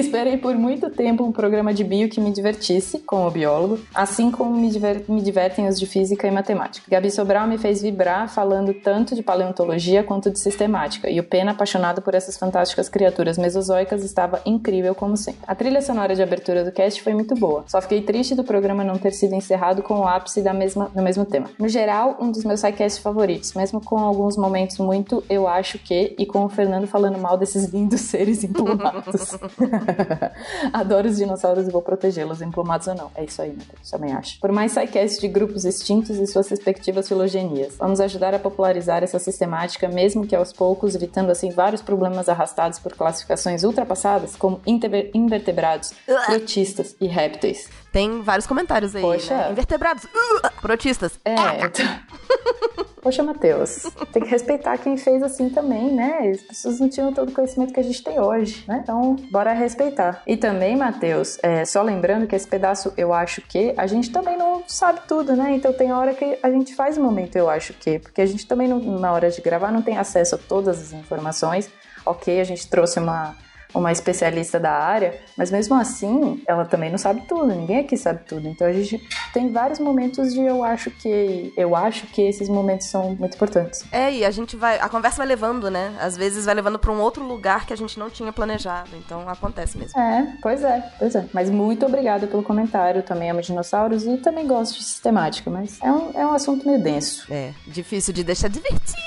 Esperei 0.00 0.36
por 0.38 0.54
muito 0.56 0.88
tempo 0.90 1.22
um 1.24 1.30
programa 1.32 1.72
de 1.74 1.84
bio 1.84 2.08
que 2.08 2.20
me 2.20 2.30
divertisse, 2.32 2.98
como 3.00 3.30
biólogo, 3.30 3.78
assim 3.94 4.30
como 4.30 4.56
me, 4.56 4.68
diver- 4.70 5.04
me 5.08 5.20
divertem 5.22 5.68
os 5.68 5.78
de 5.78 5.86
física 5.86 6.26
e 6.26 6.30
matemática. 6.30 6.86
Gabi 6.90 7.10
Sobral 7.10 7.46
me 7.46 7.58
fez 7.58 7.82
vibrar 7.82 8.28
falando 8.28 8.72
tanto 8.74 9.14
de 9.14 9.22
paleontologia 9.22 10.02
quanto 10.02 10.30
de 10.30 10.38
sistemática, 10.38 11.08
e 11.10 11.20
o 11.20 11.24
Pena, 11.24 11.52
apaixonado 11.52 12.00
por 12.02 12.14
essas 12.14 12.36
fantásticas 12.36 12.88
criaturas 12.88 13.36
mesozoicas, 13.38 14.02
estava 14.02 14.40
incrível 14.44 14.94
como 14.94 15.16
sempre. 15.16 15.42
A 15.46 15.54
trilha 15.54 15.82
sonora 15.82 16.14
de 16.14 16.22
abertura 16.22 16.64
do 16.64 16.72
cast 16.72 17.02
foi 17.02 17.14
muito 17.14 17.34
boa, 17.34 17.64
só 17.66 17.80
fiquei 17.80 18.00
triste 18.02 18.34
do 18.34 18.42
programa 18.42 18.82
não 18.82 18.96
ter 18.98 19.12
sido 19.12 19.34
encerrado 19.34 19.82
com 19.82 20.00
o 20.00 20.08
ápice 20.08 20.40
da 20.42 20.52
mesma, 20.54 20.90
do 20.94 21.02
mesmo 21.02 21.24
tema. 21.24 21.50
No 21.58 21.68
geral, 21.68 22.16
um 22.20 22.30
dos 22.32 22.44
meus 22.44 22.60
sidecasts 22.60 23.02
favoritos, 23.02 23.52
mesmo 23.54 23.80
com 23.80 23.98
alguns 23.98 24.36
momentos 24.36 24.78
muito 24.78 25.22
eu 25.28 25.46
acho 25.46 25.78
que, 25.78 26.14
e 26.18 26.24
com 26.26 26.44
o 26.44 26.48
Fernando 26.48 26.86
falando 26.86 27.18
mal 27.18 27.36
desses 27.36 27.66
lindos 27.66 28.00
seres 28.00 28.42
emplumados. 28.44 29.38
Adoro 30.72 31.08
os 31.08 31.16
dinossauros 31.16 31.66
e 31.66 31.70
vou 31.70 31.82
protegê-los, 31.82 32.40
emplumados 32.42 32.86
ou 32.86 32.94
não. 32.94 33.10
É 33.14 33.24
isso 33.24 33.40
aí, 33.42 33.50
Matheus, 33.50 33.90
também 33.90 34.12
acho. 34.12 34.38
Por 34.40 34.52
mais 34.52 34.72
sidecast 34.72 35.20
de 35.20 35.28
grupos 35.28 35.64
extintos 35.64 36.18
e 36.18 36.26
suas 36.26 36.48
respectivas 36.48 37.08
filogenias. 37.08 37.76
Vamos 37.78 38.00
ajudar 38.00 38.34
a 38.34 38.38
popularizar 38.38 39.02
essa 39.02 39.18
sistemática, 39.18 39.88
mesmo 39.88 40.26
que 40.26 40.34
aos 40.36 40.52
poucos, 40.52 40.94
evitando 40.94 41.30
assim 41.30 41.50
vários 41.50 41.82
problemas 41.82 42.28
arrastados 42.28 42.78
por 42.78 42.94
classificações 42.94 43.64
ultrapassadas, 43.64 44.36
como 44.36 44.60
invertebrados, 44.66 45.92
protistas 46.26 46.96
e 47.00 47.06
répteis. 47.06 47.68
Tem 47.92 48.22
vários 48.22 48.46
comentários 48.46 48.94
aí, 48.94 49.02
Poxa. 49.02 49.34
né? 49.36 49.50
Invertebrados. 49.50 50.04
Uh, 50.04 50.60
protistas. 50.60 51.18
É, 51.24 51.34
então... 51.64 51.86
Poxa, 53.02 53.22
Matheus, 53.22 53.84
tem 54.12 54.22
que 54.22 54.28
respeitar 54.28 54.76
quem 54.76 54.94
fez 54.98 55.22
assim 55.22 55.48
também, 55.48 55.90
né? 55.90 56.32
As 56.34 56.42
pessoas 56.42 56.78
não 56.80 56.88
tinham 56.88 57.10
todo 57.14 57.30
o 57.30 57.32
conhecimento 57.32 57.72
que 57.72 57.80
a 57.80 57.82
gente 57.82 58.04
tem 58.04 58.20
hoje, 58.20 58.62
né? 58.68 58.80
Então, 58.82 59.16
bora 59.30 59.54
respeitar. 59.54 60.22
E 60.26 60.36
também, 60.36 60.76
Matheus, 60.76 61.38
é, 61.42 61.64
só 61.64 61.80
lembrando 61.80 62.26
que 62.26 62.36
esse 62.36 62.46
pedaço 62.46 62.92
eu 62.98 63.14
acho 63.14 63.40
que 63.40 63.72
a 63.78 63.86
gente 63.86 64.10
também 64.12 64.36
não 64.36 64.62
sabe 64.68 65.00
tudo, 65.08 65.34
né? 65.34 65.52
Então 65.52 65.72
tem 65.72 65.90
hora 65.92 66.12
que 66.12 66.38
a 66.42 66.50
gente 66.50 66.74
faz 66.74 66.98
o 66.98 67.02
momento 67.02 67.36
eu 67.36 67.48
acho 67.48 67.72
que, 67.72 67.98
porque 67.98 68.20
a 68.20 68.26
gente 68.26 68.46
também 68.46 68.68
não- 68.68 68.78
na 68.78 69.10
hora 69.12 69.30
de 69.30 69.40
gravar 69.40 69.72
não 69.72 69.80
tem 69.80 69.96
acesso 69.96 70.34
a 70.34 70.38
todas 70.38 70.78
as 70.78 70.92
informações. 70.92 71.70
Ok, 72.04 72.38
a 72.38 72.44
gente 72.44 72.68
trouxe 72.68 72.98
uma 73.00 73.34
uma 73.74 73.92
especialista 73.92 74.58
da 74.58 74.72
área, 74.72 75.20
mas 75.36 75.50
mesmo 75.50 75.74
assim, 75.74 76.42
ela 76.46 76.64
também 76.64 76.90
não 76.90 76.98
sabe 76.98 77.22
tudo, 77.28 77.46
ninguém 77.46 77.80
aqui 77.80 77.96
sabe 77.96 78.20
tudo. 78.26 78.48
Então 78.48 78.66
a 78.66 78.72
gente 78.72 79.00
tem 79.32 79.52
vários 79.52 79.78
momentos 79.78 80.32
de 80.32 80.40
eu 80.40 80.64
acho 80.64 80.90
que 80.90 81.52
eu 81.56 81.74
acho 81.76 82.06
que 82.08 82.22
esses 82.22 82.48
momentos 82.48 82.88
são 82.88 83.14
muito 83.14 83.34
importantes. 83.34 83.84
É, 83.92 84.12
e 84.12 84.24
a 84.24 84.30
gente 84.30 84.56
vai, 84.56 84.78
a 84.78 84.88
conversa 84.88 85.18
vai 85.18 85.26
levando, 85.26 85.70
né? 85.70 85.96
Às 86.00 86.16
vezes 86.16 86.46
vai 86.46 86.54
levando 86.54 86.78
para 86.78 86.92
um 86.92 87.00
outro 87.00 87.24
lugar 87.24 87.66
que 87.66 87.72
a 87.72 87.76
gente 87.76 87.98
não 87.98 88.10
tinha 88.10 88.32
planejado. 88.32 88.90
Então 88.96 89.28
acontece 89.28 89.78
mesmo. 89.78 89.98
É, 89.98 90.36
pois 90.42 90.64
é, 90.64 90.92
pois 90.98 91.14
é. 91.14 91.24
Mas 91.32 91.50
muito 91.50 91.86
obrigada 91.86 92.26
pelo 92.26 92.42
comentário. 92.42 93.02
Também 93.02 93.30
amo 93.30 93.40
dinossauros 93.40 94.04
e 94.04 94.16
também 94.18 94.46
gosto 94.46 94.78
de 94.78 94.84
sistemática, 94.84 95.50
mas 95.50 95.78
é 95.82 95.92
um, 95.92 96.10
é 96.14 96.26
um 96.26 96.32
assunto 96.32 96.66
meio 96.66 96.82
denso. 96.82 97.26
É, 97.30 97.52
difícil 97.66 98.12
de 98.12 98.24
deixar 98.24 98.48
divertido. 98.48 99.00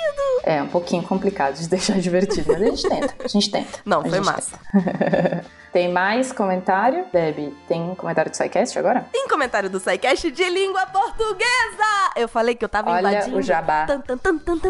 É, 0.44 0.62
um 0.62 0.68
pouquinho 0.68 1.04
complicado 1.04 1.58
de 1.58 1.68
deixar 1.70 2.00
divertido, 2.00 2.52
mas 2.52 2.62
a 2.62 2.66
gente 2.66 2.90
tenta. 2.90 3.16
A 3.24 3.28
gente 3.28 3.52
tenta. 3.52 3.80
Não, 3.86 4.04
foi 4.04 4.20
massa. 4.20 4.53
Tem 5.74 5.92
mais 5.92 6.32
comentário? 6.32 7.06
Deb, 7.12 7.52
tem 7.68 7.82
um 7.82 7.96
comentário 7.96 8.30
do 8.30 8.36
SciCast 8.38 8.78
agora? 8.78 9.08
Tem 9.12 9.28
comentário 9.28 9.72
do 9.72 9.80
SciCast 9.80 10.30
de 10.30 10.48
língua 10.48 10.86
portuguesa! 10.86 12.12
Eu 12.16 12.28
falei 12.28 12.54
que 12.54 12.64
eu 12.64 12.70
tava 12.70 12.92
Olha 12.92 13.10
invadindo. 13.14 13.38
o 13.38 13.42
jabá. 13.42 13.88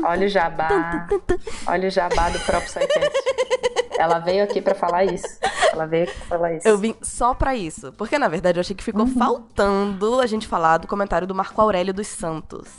Olha 0.05 0.25
o 0.25 0.29
jabá. 0.29 0.69
Olha 1.67 1.87
o 1.89 1.91
jabá 1.91 2.29
do 2.29 2.39
próprio 2.39 2.69
SciCast. 2.71 3.11
Ela 3.99 4.19
veio 4.19 4.45
aqui 4.45 4.61
pra 4.61 4.73
falar 4.73 5.03
isso. 5.03 5.27
Ela 5.73 5.85
veio 5.85 6.05
aqui 6.05 6.13
pra 6.19 6.37
falar 6.37 6.53
isso. 6.53 6.65
Eu 6.67 6.77
vim 6.77 6.95
só 7.01 7.33
pra 7.33 7.53
isso. 7.53 7.91
Porque, 7.93 8.17
na 8.17 8.29
verdade, 8.29 8.57
eu 8.57 8.61
achei 8.61 8.75
que 8.75 8.83
ficou 8.83 9.01
Uhum. 9.03 9.13
faltando 9.13 10.21
a 10.21 10.25
gente 10.25 10.47
falar 10.47 10.77
do 10.77 10.87
comentário 10.87 11.27
do 11.27 11.35
Marco 11.35 11.59
Aurélio 11.61 11.93
dos 11.93 12.07
Santos. 12.07 12.69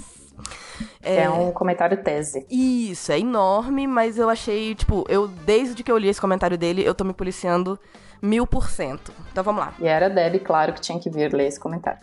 É 1.02 1.28
um 1.28 1.52
comentário 1.52 2.02
tese. 2.02 2.46
Isso, 2.50 3.12
é 3.12 3.18
enorme, 3.18 3.86
mas 3.86 4.18
eu 4.18 4.28
achei, 4.28 4.74
tipo, 4.74 5.04
eu, 5.08 5.28
desde 5.28 5.82
que 5.82 5.90
eu 5.90 5.98
li 5.98 6.08
esse 6.08 6.20
comentário 6.20 6.58
dele, 6.58 6.84
eu 6.84 6.94
tô 6.94 7.04
me 7.04 7.12
policiando 7.12 7.78
mil 8.20 8.46
por 8.46 8.68
cento. 8.70 9.12
Então 9.30 9.44
vamos 9.44 9.60
lá. 9.60 9.74
E 9.78 9.86
era 9.86 10.06
a 10.06 10.08
Deb, 10.08 10.40
claro, 10.40 10.72
que 10.72 10.80
tinha 10.80 10.98
que 10.98 11.10
vir 11.10 11.32
ler 11.32 11.46
esse 11.46 11.60
comentário. 11.60 12.00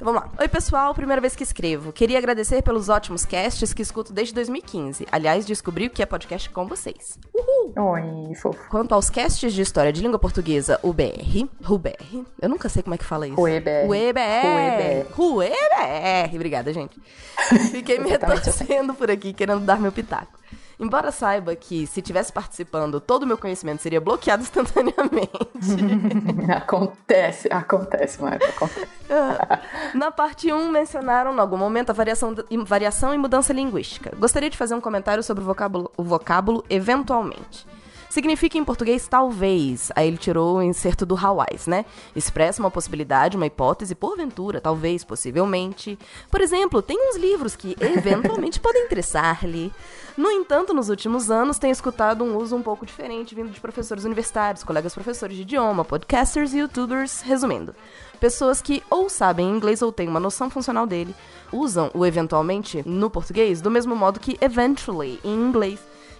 Então 0.00 0.12
vamos 0.12 0.22
lá. 0.22 0.30
Oi, 0.38 0.46
pessoal, 0.46 0.94
primeira 0.94 1.20
vez 1.20 1.34
que 1.34 1.42
escrevo. 1.42 1.92
Queria 1.92 2.18
agradecer 2.18 2.62
pelos 2.62 2.88
ótimos 2.88 3.26
casts 3.26 3.74
que 3.74 3.82
escuto 3.82 4.12
desde 4.12 4.32
2015. 4.32 5.04
Aliás, 5.10 5.44
descobri 5.44 5.88
o 5.88 5.90
que 5.90 6.00
é 6.00 6.06
podcast 6.06 6.48
com 6.50 6.68
vocês. 6.68 7.18
Uhul! 7.34 7.72
Oi, 7.76 8.32
fofo. 8.36 8.64
Quanto 8.70 8.94
aos 8.94 9.10
casts 9.10 9.52
de 9.52 9.60
história 9.60 9.92
de 9.92 10.00
língua 10.00 10.16
portuguesa, 10.16 10.78
o 10.84 10.92
BR, 10.92 11.48
RUBR, 11.60 12.24
eu 12.40 12.48
nunca 12.48 12.68
sei 12.68 12.80
como 12.80 12.94
é 12.94 12.98
que 12.98 13.04
fala 13.04 13.26
isso. 13.26 13.34
Ruebr. 13.34 13.86
RUEBR. 13.88 15.06
RUEBR. 15.16 16.32
Obrigada, 16.32 16.72
gente. 16.72 16.96
Fiquei 17.72 17.98
me 17.98 18.04
assim. 18.04 18.24
retorcendo 18.24 18.94
por 18.94 19.10
aqui, 19.10 19.32
querendo 19.32 19.64
dar 19.64 19.80
meu 19.80 19.90
pitaco. 19.90 20.38
Embora 20.78 21.10
saiba 21.10 21.56
que 21.56 21.86
se 21.86 22.00
tivesse 22.00 22.32
participando, 22.32 23.00
todo 23.00 23.24
o 23.24 23.26
meu 23.26 23.36
conhecimento 23.36 23.82
seria 23.82 24.00
bloqueado 24.00 24.42
instantaneamente. 24.44 25.32
acontece, 26.54 27.48
acontece, 27.50 28.22
Marco, 28.22 28.44
acontece. 28.44 28.86
Na 29.94 30.10
parte 30.10 30.52
1, 30.52 30.68
mencionaram 30.70 31.34
em 31.34 31.38
algum 31.40 31.56
momento 31.56 31.90
a 31.90 31.92
variação, 31.92 32.34
variação 32.64 33.12
e 33.12 33.18
mudança 33.18 33.52
linguística. 33.52 34.14
Gostaria 34.16 34.50
de 34.50 34.56
fazer 34.56 34.74
um 34.74 34.80
comentário 34.80 35.22
sobre 35.22 35.42
o 35.42 35.46
vocábulo, 35.46 35.90
o 35.96 36.04
vocábulo 36.04 36.64
eventualmente. 36.70 37.66
Significa 38.08 38.56
em 38.56 38.64
português 38.64 39.06
talvez. 39.06 39.90
Aí 39.94 40.08
ele 40.08 40.16
tirou 40.16 40.56
o 40.56 40.62
inserto 40.62 41.04
do 41.04 41.16
Hawaii, 41.16 41.58
né? 41.66 41.84
Expressa 42.16 42.62
uma 42.62 42.70
possibilidade, 42.70 43.36
uma 43.36 43.46
hipótese, 43.46 43.94
porventura, 43.94 44.60
talvez, 44.60 45.04
possivelmente. 45.04 45.98
Por 46.30 46.40
exemplo, 46.40 46.80
tem 46.80 46.98
uns 46.98 47.16
livros 47.16 47.54
que 47.54 47.76
eventualmente 47.80 48.58
podem 48.60 48.84
interessar-lhe. 48.84 49.72
No 50.16 50.30
entanto, 50.30 50.74
nos 50.74 50.88
últimos 50.88 51.30
anos, 51.30 51.58
tenho 51.58 51.70
escutado 51.70 52.24
um 52.24 52.36
uso 52.36 52.56
um 52.56 52.62
pouco 52.62 52.84
diferente 52.84 53.34
vindo 53.34 53.50
de 53.50 53.60
professores 53.60 54.04
universitários, 54.04 54.64
colegas 54.64 54.94
professores 54.94 55.36
de 55.36 55.42
idioma, 55.42 55.84
podcasters 55.84 56.54
e 56.54 56.58
youtubers, 56.58 57.20
resumindo. 57.20 57.74
Pessoas 58.18 58.60
que 58.60 58.82
ou 58.90 59.08
sabem 59.08 59.48
inglês 59.48 59.80
ou 59.80 59.92
têm 59.92 60.08
uma 60.08 60.18
noção 60.18 60.50
funcional 60.50 60.86
dele, 60.86 61.14
usam 61.52 61.90
o 61.94 62.04
eventualmente 62.04 62.82
no 62.84 63.08
português 63.08 63.60
do 63.60 63.70
mesmo 63.70 63.94
modo 63.94 64.18
que 64.18 64.36
eventually 64.40 65.20
em 65.22 65.34
inglês, 65.34 65.78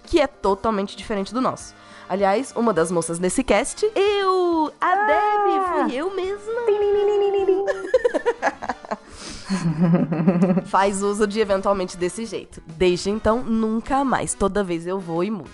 que 0.09 0.19
é 0.19 0.27
totalmente 0.27 0.97
diferente 0.97 1.33
do 1.33 1.39
nosso. 1.39 1.73
Aliás, 2.09 2.51
uma 2.55 2.73
das 2.73 2.89
moças 2.91 3.19
desse 3.19 3.43
cast, 3.43 3.85
eu, 3.95 4.73
a 4.81 4.87
Ah! 4.87 5.05
Debbie, 5.05 5.89
fui 5.91 5.95
eu 5.99 6.15
mesma. 6.15 6.59
Faz 10.65 11.03
uso 11.03 11.27
de 11.27 11.39
eventualmente 11.39 11.97
desse 11.97 12.25
jeito. 12.25 12.61
Desde 12.65 13.09
então, 13.11 13.43
nunca 13.43 14.03
mais. 14.03 14.33
Toda 14.33 14.63
vez 14.63 14.87
eu 14.87 14.99
vou 14.99 15.23
e 15.23 15.29
mudo. 15.29 15.49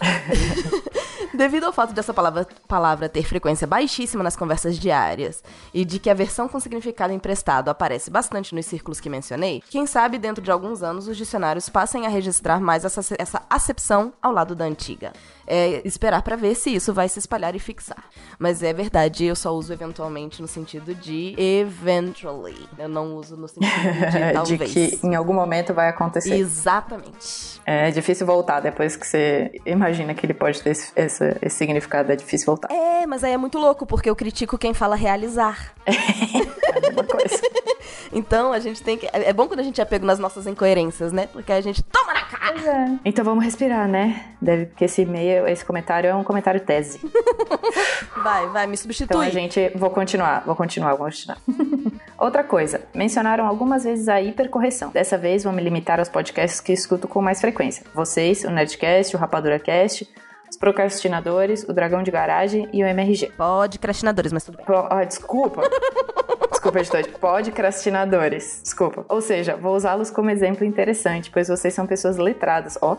Devido 1.34 1.64
ao 1.64 1.72
fato 1.72 1.92
dessa 1.92 2.14
palavra, 2.14 2.46
palavra 2.66 3.08
ter 3.08 3.22
frequência 3.24 3.66
baixíssima 3.66 4.22
nas 4.22 4.36
conversas 4.36 4.78
diárias 4.78 5.42
e 5.74 5.84
de 5.84 5.98
que 5.98 6.08
a 6.08 6.14
versão 6.14 6.48
com 6.48 6.58
significado 6.58 7.12
emprestado 7.12 7.68
aparece 7.68 8.10
bastante 8.10 8.54
nos 8.54 8.64
círculos 8.64 8.98
que 8.98 9.10
mencionei, 9.10 9.62
quem 9.68 9.86
sabe 9.86 10.18
dentro 10.18 10.42
de 10.42 10.50
alguns 10.50 10.82
anos 10.82 11.06
os 11.06 11.16
dicionários 11.16 11.68
passem 11.68 12.06
a 12.06 12.08
registrar 12.08 12.60
mais 12.60 12.84
essa, 12.84 13.02
essa 13.18 13.42
acepção 13.50 14.12
ao 14.22 14.32
lado 14.32 14.54
da 14.54 14.64
antiga. 14.64 15.12
É 15.48 15.80
esperar 15.84 16.22
pra 16.22 16.36
ver 16.36 16.54
se 16.54 16.74
isso 16.74 16.92
vai 16.92 17.08
se 17.08 17.18
espalhar 17.18 17.54
e 17.54 17.58
fixar. 17.58 18.04
Mas 18.38 18.62
é 18.62 18.72
verdade, 18.72 19.24
eu 19.24 19.34
só 19.34 19.52
uso 19.52 19.72
eventualmente 19.72 20.42
no 20.42 20.48
sentido 20.48 20.94
de 20.94 21.34
eventually. 21.38 22.68
Eu 22.78 22.88
não 22.88 23.16
uso 23.16 23.36
no 23.36 23.48
sentido 23.48 23.70
de 23.72 24.10
de 24.28 24.32
talvez. 24.32 24.72
que 24.72 24.98
em 25.02 25.14
algum 25.14 25.32
momento 25.32 25.72
vai 25.72 25.88
acontecer. 25.88 26.34
Exatamente. 26.34 27.60
É 27.64 27.90
difícil 27.90 28.26
voltar 28.26 28.60
depois 28.60 28.96
que 28.96 29.06
você 29.06 29.50
imagina 29.64 30.14
que 30.14 30.24
ele 30.26 30.34
pode 30.34 30.62
ter 30.62 30.70
esse, 30.70 30.92
esse, 30.96 31.38
esse 31.40 31.56
significado. 31.56 32.12
É 32.12 32.16
difícil 32.16 32.46
voltar. 32.46 32.68
É, 32.72 33.06
mas 33.06 33.24
aí 33.24 33.32
é 33.32 33.36
muito 33.36 33.58
louco, 33.58 33.86
porque 33.86 34.10
eu 34.10 34.16
critico 34.16 34.58
quem 34.58 34.74
fala 34.74 34.96
realizar. 34.96 35.72
É 36.78 37.02
coisa. 37.02 37.42
Então 38.12 38.52
a 38.52 38.58
gente 38.58 38.82
tem 38.82 38.96
que. 38.96 39.06
É 39.06 39.28
é 39.28 39.32
bom 39.32 39.46
quando 39.46 39.60
a 39.60 39.62
gente 39.62 39.78
é 39.78 39.84
pego 39.84 40.06
nas 40.06 40.18
nossas 40.18 40.46
incoerências, 40.46 41.12
né? 41.12 41.26
Porque 41.26 41.52
a 41.52 41.60
gente 41.60 41.82
toma 41.82 42.14
na 42.32 42.38
cara. 42.38 42.98
Então 43.04 43.24
vamos 43.24 43.44
respirar, 43.44 43.88
né? 43.88 44.24
Deve, 44.40 44.66
porque 44.66 44.84
esse 44.84 45.02
e-mail, 45.02 45.46
esse 45.48 45.64
comentário 45.64 46.08
é 46.08 46.14
um 46.14 46.24
comentário 46.24 46.60
tese. 46.60 47.00
Vai, 48.22 48.48
vai, 48.48 48.66
me 48.66 48.74
Então 48.74 48.82
substitui. 48.82 49.26
a 49.26 49.30
gente. 49.30 49.70
Vou 49.76 49.90
continuar, 49.90 50.42
vou 50.44 50.56
continuar, 50.56 50.94
vou 50.96 51.06
continuar. 51.06 51.38
Outra 52.18 52.42
coisa, 52.42 52.80
mencionaram 52.92 53.46
algumas 53.46 53.84
vezes 53.84 54.08
a 54.08 54.20
hipercorreção. 54.20 54.90
Dessa 54.90 55.16
vez 55.16 55.44
vou 55.44 55.52
me 55.52 55.62
limitar 55.62 56.00
aos 56.00 56.08
podcasts 56.08 56.60
que 56.60 56.72
escuto 56.72 57.06
com 57.06 57.22
mais 57.22 57.40
frequência. 57.40 57.84
Vocês, 57.94 58.42
o 58.44 58.50
Nerdcast, 58.50 59.14
o 59.14 59.18
Rapadura 59.18 59.58
Cast, 59.60 60.08
os 60.50 60.56
Procrastinadores, 60.56 61.64
o 61.68 61.72
Dragão 61.72 62.02
de 62.02 62.10
Garagem 62.10 62.68
e 62.72 62.82
o 62.82 62.86
MRG. 62.86 63.32
Pode, 63.36 63.78
crastinadores, 63.78 64.32
mas 64.32 64.44
tudo 64.44 64.56
bem. 64.56 64.66
Pro- 64.66 64.86
ah, 64.90 65.04
desculpa. 65.04 65.62
Desculpa, 66.50 66.80
editor. 66.80 67.06
Podcrastinadores. 67.20 68.60
Desculpa. 68.64 69.04
Ou 69.08 69.20
seja, 69.20 69.56
vou 69.56 69.76
usá-los 69.76 70.10
como 70.10 70.28
exemplo 70.30 70.64
interessante, 70.64 71.30
pois 71.30 71.46
vocês 71.48 71.72
são 71.72 71.86
pessoas 71.86 72.16
letradas, 72.16 72.76
ó. 72.82 72.96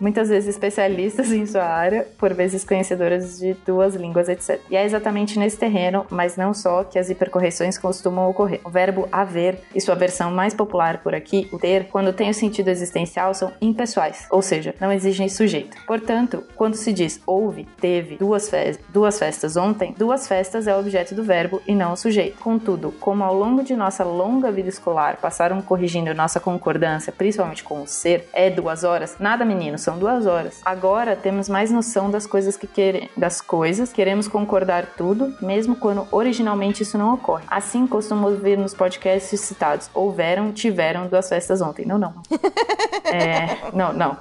Muitas 0.00 0.28
vezes 0.28 0.50
especialistas 0.50 1.30
em 1.32 1.46
sua 1.46 1.64
área, 1.64 2.06
por 2.18 2.32
vezes 2.34 2.64
conhecedoras 2.64 3.38
de 3.38 3.54
duas 3.66 3.94
línguas, 3.94 4.28
etc. 4.28 4.60
E 4.70 4.76
é 4.76 4.84
exatamente 4.84 5.38
nesse 5.38 5.56
terreno, 5.58 6.06
mas 6.10 6.36
não 6.36 6.52
só, 6.52 6.84
que 6.84 6.98
as 6.98 7.10
hipercorreções 7.10 7.78
costumam 7.78 8.28
ocorrer. 8.28 8.60
O 8.64 8.70
verbo 8.70 9.08
haver 9.10 9.60
e 9.74 9.80
sua 9.80 9.94
versão 9.94 10.30
mais 10.30 10.54
popular 10.54 10.98
por 11.02 11.14
aqui, 11.14 11.48
o 11.52 11.58
ter, 11.58 11.88
quando 11.88 12.12
tem 12.12 12.30
o 12.30 12.34
sentido 12.34 12.68
existencial, 12.68 13.34
são 13.34 13.52
impessoais, 13.60 14.26
ou 14.30 14.42
seja, 14.42 14.74
não 14.80 14.92
exigem 14.92 15.28
sujeito. 15.28 15.76
Portanto, 15.86 16.44
quando 16.54 16.74
se 16.74 16.92
diz 16.92 17.20
houve, 17.26 17.66
teve, 17.80 18.16
duas, 18.16 18.48
fe 18.48 18.78
duas 18.88 19.18
festas 19.18 19.56
ontem, 19.56 19.94
duas 19.96 20.26
festas 20.26 20.66
é 20.66 20.74
o 20.74 20.80
objeto 20.80 21.14
do 21.14 21.22
verbo 21.22 21.62
e 21.66 21.74
não 21.74 21.92
o 21.92 21.96
sujeito. 21.96 22.38
Contudo, 22.38 22.92
como 23.00 23.22
ao 23.22 23.34
longo 23.34 23.62
de 23.62 23.76
nossa 23.76 24.04
longa 24.04 24.50
vida 24.50 24.68
escolar 24.68 25.16
passaram 25.16 25.60
corrigindo 25.62 26.14
nossa 26.14 26.40
concordância, 26.40 27.12
principalmente 27.12 27.62
com 27.62 27.82
o 27.82 27.86
ser, 27.86 28.28
é 28.32 28.50
duas 28.50 28.84
horas, 28.84 29.16
nada 29.18 29.44
menino, 29.44 29.78
são 29.86 29.98
duas 30.00 30.26
horas. 30.26 30.60
Agora 30.64 31.14
temos 31.14 31.48
mais 31.48 31.70
noção 31.70 32.10
das 32.10 32.26
coisas 32.26 32.56
que 32.56 32.66
queremos, 32.66 33.08
das 33.16 33.40
coisas, 33.40 33.92
queremos 33.92 34.26
concordar 34.26 34.94
tudo, 34.96 35.32
mesmo 35.40 35.76
quando 35.76 36.08
originalmente 36.10 36.82
isso 36.82 36.98
não 36.98 37.14
ocorre. 37.14 37.44
Assim 37.46 37.86
costumo 37.86 38.26
ouvir 38.26 38.58
nos 38.58 38.74
podcasts 38.74 39.40
citados, 39.40 39.88
houveram, 39.94 40.52
tiveram 40.52 41.06
duas 41.06 41.28
festas 41.28 41.60
ontem. 41.60 41.86
Não, 41.86 41.98
não. 41.98 42.14
É, 43.06 43.70
não, 43.72 43.92
não. 43.92 44.16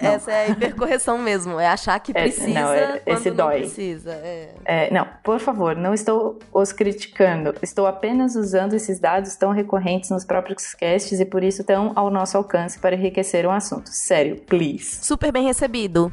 É, 0.00 0.06
Essa 0.06 0.30
é 0.32 0.46
a 0.46 0.48
hipercorreção 0.48 1.18
mesmo. 1.18 1.58
É 1.58 1.66
achar 1.66 1.98
que 2.00 2.12
É, 2.12 2.22
precisa 2.22 2.48
não, 2.60 2.72
é- 2.72 3.02
esse 3.06 3.28
não 3.30 3.36
dói. 3.36 3.60
precisa. 3.60 4.12
É. 4.12 4.48
É, 4.64 4.90
não, 4.92 5.06
por 5.22 5.40
favor, 5.40 5.74
não 5.76 5.92
estou 5.94 6.38
os 6.52 6.72
criticando. 6.72 7.54
Estou 7.62 7.86
apenas 7.86 8.36
usando 8.36 8.74
esses 8.74 8.98
dados 9.00 9.34
tão 9.36 9.50
recorrentes 9.52 10.10
nos 10.10 10.24
próprios 10.24 10.74
casts 10.74 11.18
e 11.20 11.24
por 11.24 11.42
isso 11.42 11.64
tão 11.64 11.92
ao 11.96 12.10
nosso 12.10 12.36
alcance 12.36 12.78
para 12.78 12.94
enriquecer 12.94 13.46
um 13.46 13.50
assunto. 13.50 13.90
Sério, 13.90 14.36
please. 14.36 14.98
Super 15.04 15.32
bem 15.32 15.44
recebido. 15.46 16.12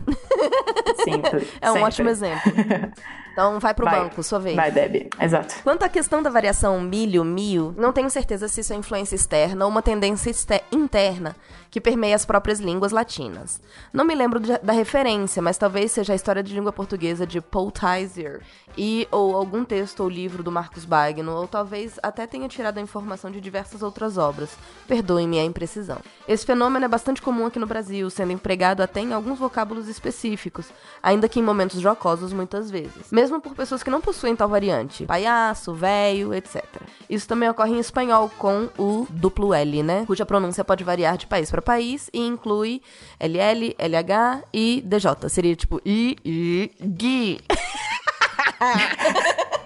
Sempre. 1.03 1.47
É 1.61 1.69
um 1.69 1.73
sempre. 1.73 1.87
ótimo 1.87 2.09
exemplo. 2.09 2.51
Então 3.37 3.59
vai 3.59 3.71
pro 3.71 3.85
Vai. 3.85 3.99
banco, 3.99 4.23
sua 4.23 4.39
vez. 4.39 4.55
Vai, 4.55 4.71
Debbie. 4.71 5.11
Exato. 5.21 5.57
Quanto 5.63 5.83
à 5.83 5.89
questão 5.89 6.23
da 6.23 6.29
variação 6.31 6.81
milho, 6.81 7.23
mio, 7.23 7.71
não 7.77 7.93
tenho 7.93 8.09
certeza 8.09 8.47
se 8.47 8.61
isso 8.61 8.73
é 8.73 8.75
influência 8.75 9.13
externa 9.13 9.63
ou 9.63 9.69
uma 9.69 9.83
tendência 9.83 10.31
interna 10.71 11.35
que 11.69 11.79
permeia 11.79 12.15
as 12.15 12.25
próprias 12.25 12.59
línguas 12.59 12.91
latinas. 12.91 13.61
Não 13.93 14.05
me 14.05 14.15
lembro 14.15 14.39
da 14.39 14.73
referência, 14.73 15.41
mas 15.41 15.57
talvez 15.57 15.91
seja 15.91 16.13
a 16.13 16.15
história 16.15 16.41
de 16.41 16.55
língua 16.55 16.71
portuguesa 16.73 17.27
de 17.27 17.39
Paul 17.39 17.71
Tizier 17.71 18.41
e 18.77 19.07
ou 19.11 19.35
algum 19.35 19.65
texto 19.65 20.01
ou 20.01 20.09
livro 20.09 20.41
do 20.43 20.51
Marcos 20.51 20.85
Bagno, 20.85 21.31
ou 21.31 21.47
talvez 21.47 21.99
até 22.01 22.25
tenha 22.25 22.47
tirado 22.47 22.77
a 22.77 22.81
informação 22.81 23.29
de 23.29 23.41
diversas 23.41 23.81
outras 23.83 24.17
obras. 24.17 24.57
Perdoe-me 24.87 25.39
a 25.39 25.43
imprecisão. 25.43 25.99
Esse 26.27 26.45
fenômeno 26.45 26.85
é 26.85 26.87
bastante 26.87 27.21
comum 27.21 27.45
aqui 27.45 27.59
no 27.59 27.67
Brasil, 27.67 28.09
sendo 28.09 28.31
empregado 28.31 28.81
até 28.81 29.01
em 29.01 29.13
alguns 29.13 29.37
vocábulos 29.39 29.87
específicos, 29.87 30.67
ainda 31.01 31.27
que 31.27 31.39
em 31.39 31.43
momentos 31.43 31.81
jocosos 31.81 32.31
muitas 32.31 32.71
vezes. 32.71 33.11
Mesmo 33.11 33.26
por 33.41 33.53
pessoas 33.55 33.83
que 33.83 33.89
não 33.89 34.01
possuem 34.01 34.35
tal 34.35 34.47
variante, 34.49 35.05
palhaço, 35.05 35.73
véio, 35.73 36.33
etc. 36.33 36.63
Isso 37.09 37.27
também 37.27 37.49
ocorre 37.49 37.71
em 37.73 37.79
espanhol 37.79 38.29
com 38.37 38.69
o 38.77 39.07
duplo 39.09 39.53
L, 39.53 39.83
né? 39.83 40.03
Cuja 40.07 40.25
pronúncia 40.25 40.63
pode 40.63 40.83
variar 40.83 41.17
de 41.17 41.27
país 41.27 41.49
para 41.51 41.61
país 41.61 42.09
e 42.13 42.19
inclui 42.25 42.81
LL, 43.19 43.75
LH 43.77 44.43
e 44.53 44.81
DJ. 44.85 45.29
Seria 45.29 45.55
tipo 45.55 45.81
I, 45.85 46.15
I, 46.25 46.71
GI. 46.97 47.41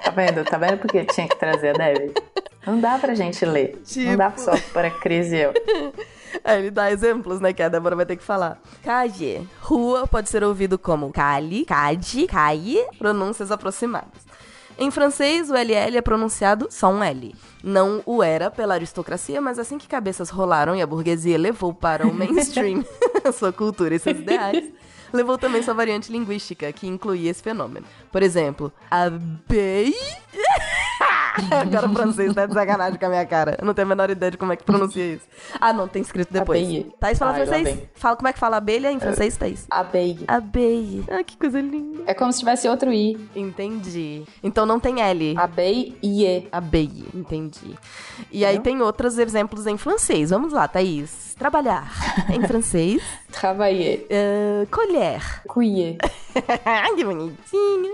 Tá 0.04 0.12
vendo? 0.12 0.44
Tá 0.44 0.58
vendo 0.58 0.78
porque 0.80 1.06
tinha 1.06 1.28
que 1.28 1.38
trazer 1.38 1.70
a 1.70 1.74
Debbie? 1.74 2.14
Não 2.66 2.80
dá 2.80 2.98
pra 2.98 3.14
gente 3.16 3.46
ler. 3.46 3.82
Não 3.96 4.18
dá 4.18 4.30
Tipo. 4.32 4.42
só 4.42 4.52
para 4.74 4.90
Cris 4.90 5.32
e 5.32 5.38
eu. 5.38 5.54
Aí 6.44 6.60
ele 6.62 6.72
dá 6.72 6.92
exemplos, 6.92 7.40
né? 7.40 7.54
Que 7.54 7.64
a 7.64 7.70
Débora 7.70 7.96
vai 7.96 8.06
ter 8.06 8.16
que 8.16 8.24
falar. 8.24 8.62
Calle. 8.84 9.48
Rua 9.62 10.08
pode 10.08 10.30
ser 10.30 10.44
ouvido 10.44 10.78
como 10.78 11.12
cali, 11.12 11.66
cade, 11.66 12.28
calle, 12.28 12.86
pronúncias 12.98 13.52
aproximadas. 13.52 14.32
Em 14.78 14.90
francês, 14.90 15.50
o 15.50 15.54
LL 15.54 15.98
é 15.98 16.02
pronunciado 16.02 16.68
só 16.70 16.90
um 16.90 17.04
L. 17.04 17.36
Não 17.64 18.02
o 18.06 18.24
era 18.24 18.50
pela 18.50 18.74
aristocracia, 18.74 19.40
mas 19.40 19.60
assim 19.60 19.78
que 19.78 19.88
cabeças 19.88 20.30
rolaram 20.30 20.76
e 20.76 20.82
a 20.82 20.88
burguesia 20.88 21.38
levou 21.38 21.74
para 21.74 22.08
o 22.08 22.14
mainstream 22.14 22.84
sua 23.34 23.54
cultura 23.54 23.96
e 23.96 24.00
seus 24.00 24.18
ideais, 24.18 24.72
levou 25.14 25.38
também 25.38 25.62
sua 25.62 25.74
variante 25.74 26.12
linguística, 26.12 26.72
que 26.72 26.88
incluía 26.88 27.30
esse 27.30 27.44
fenômeno. 27.44 27.86
Por 28.12 28.24
exemplo, 28.24 28.72
abeille... 28.90 29.96
Agora 30.34 30.51
o 31.86 31.94
francês 31.94 32.34
tá 32.34 32.46
de 32.46 32.54
sacanagem 32.54 33.00
com 33.00 33.06
a 33.06 33.10
minha 33.10 33.26
cara. 33.26 33.58
Eu 33.60 33.66
não 33.66 33.74
tenho 33.74 33.88
a 33.88 33.90
menor 33.90 34.10
ideia 34.10 34.32
de 34.32 34.38
como 34.38 34.54
é 34.54 34.56
que 34.56 34.64
pronuncia 34.64 35.14
isso. 35.14 35.26
Ah, 35.60 35.74
não, 35.74 35.88
tem 35.88 36.02
escrito 36.02 36.32
depois. 36.32 36.60
Abeille. 36.60 36.92
Thaís 37.00 37.20
fala 37.20 37.38
lá 37.38 37.46
francês? 37.46 37.80
Fala 37.94 38.16
como 38.16 38.28
é 38.28 38.34
que 38.34 38.40
fala 38.40 38.58
abelha 38.58 38.92
em 38.92 39.00
francês, 39.00 39.38
Thaís? 39.38 39.68
Abeille. 39.70 40.24
Abeille. 40.28 41.06
Ah, 41.10 41.24
que 41.24 41.38
coisa 41.38 41.60
linda. 41.60 42.04
É 42.08 42.14
como 42.14 42.32
se 42.32 42.40
tivesse 42.40 42.68
outro 42.68 42.92
I. 42.92 43.18
Entendi. 43.36 44.24
Então 44.42 44.66
não 44.66 44.80
tem 44.80 45.02
L. 45.02 45.36
Abeille. 45.38 46.48
Abeille. 46.52 47.08
Entendi. 47.14 47.76
E 48.32 48.46
aí 48.46 48.56
Entendeu? 48.56 48.62
tem 48.62 48.82
outros 48.82 49.18
exemplos 49.18 49.68
em 49.68 49.78
francês. 49.78 50.32
Vamos 50.32 50.54
lá, 50.54 50.68
Thaís. 50.68 51.36
Trabalhar. 51.38 51.92
Em 52.30 52.46
francês. 52.46 53.02
Travailler. 53.32 54.06
Uh, 54.12 54.68
colher. 54.70 55.42
Cuiller. 55.48 55.98
que 56.96 57.04
bonitinho. 57.04 57.94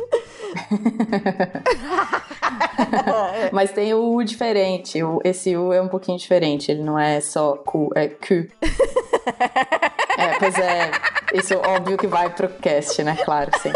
Mas 3.51 3.71
tem 3.71 3.93
o 3.93 4.13
U 4.15 4.23
diferente. 4.23 5.01
O- 5.03 5.19
Esse 5.23 5.55
U 5.55 5.73
é 5.73 5.81
um 5.81 5.87
pouquinho 5.87 6.17
diferente. 6.17 6.71
Ele 6.71 6.83
não 6.83 6.97
é 6.99 7.19
só 7.19 7.53
cu, 7.57 7.89
é 7.95 8.07
Q. 8.07 8.49
É, 10.19 10.39
pois 10.39 10.57
é. 10.57 10.89
Isso 11.35 11.53
óbvio 11.59 11.95
que 11.95 12.07
vai 12.07 12.27
pro 12.27 12.49
cast, 12.49 13.03
né? 13.03 13.15
Claro, 13.23 13.51
sim. 13.61 13.71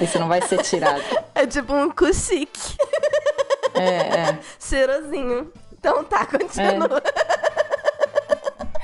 Isso 0.00 0.18
não 0.18 0.26
vai 0.26 0.40
ser 0.40 0.62
tirado. 0.62 1.02
É 1.34 1.46
tipo 1.46 1.74
um 1.74 1.90
cuchique. 1.90 2.76
É, 3.74 4.30
é. 4.30 4.38
Cheirosinho. 4.58 5.52
Então 5.78 6.02
tá, 6.04 6.24
continua. 6.24 7.02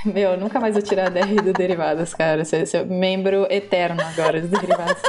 Meu, 0.04 0.36
nunca 0.36 0.60
mais 0.60 0.74
vou 0.74 0.82
tirar 0.82 1.06
a 1.06 1.10
DR 1.10 1.40
do 1.42 1.52
Derivados, 1.54 2.12
cara. 2.12 2.44
Você 2.44 2.64
é 2.76 2.84
membro 2.84 3.46
eterno 3.50 4.02
agora 4.02 4.40
dos 4.42 4.50
Derivados. 4.50 5.00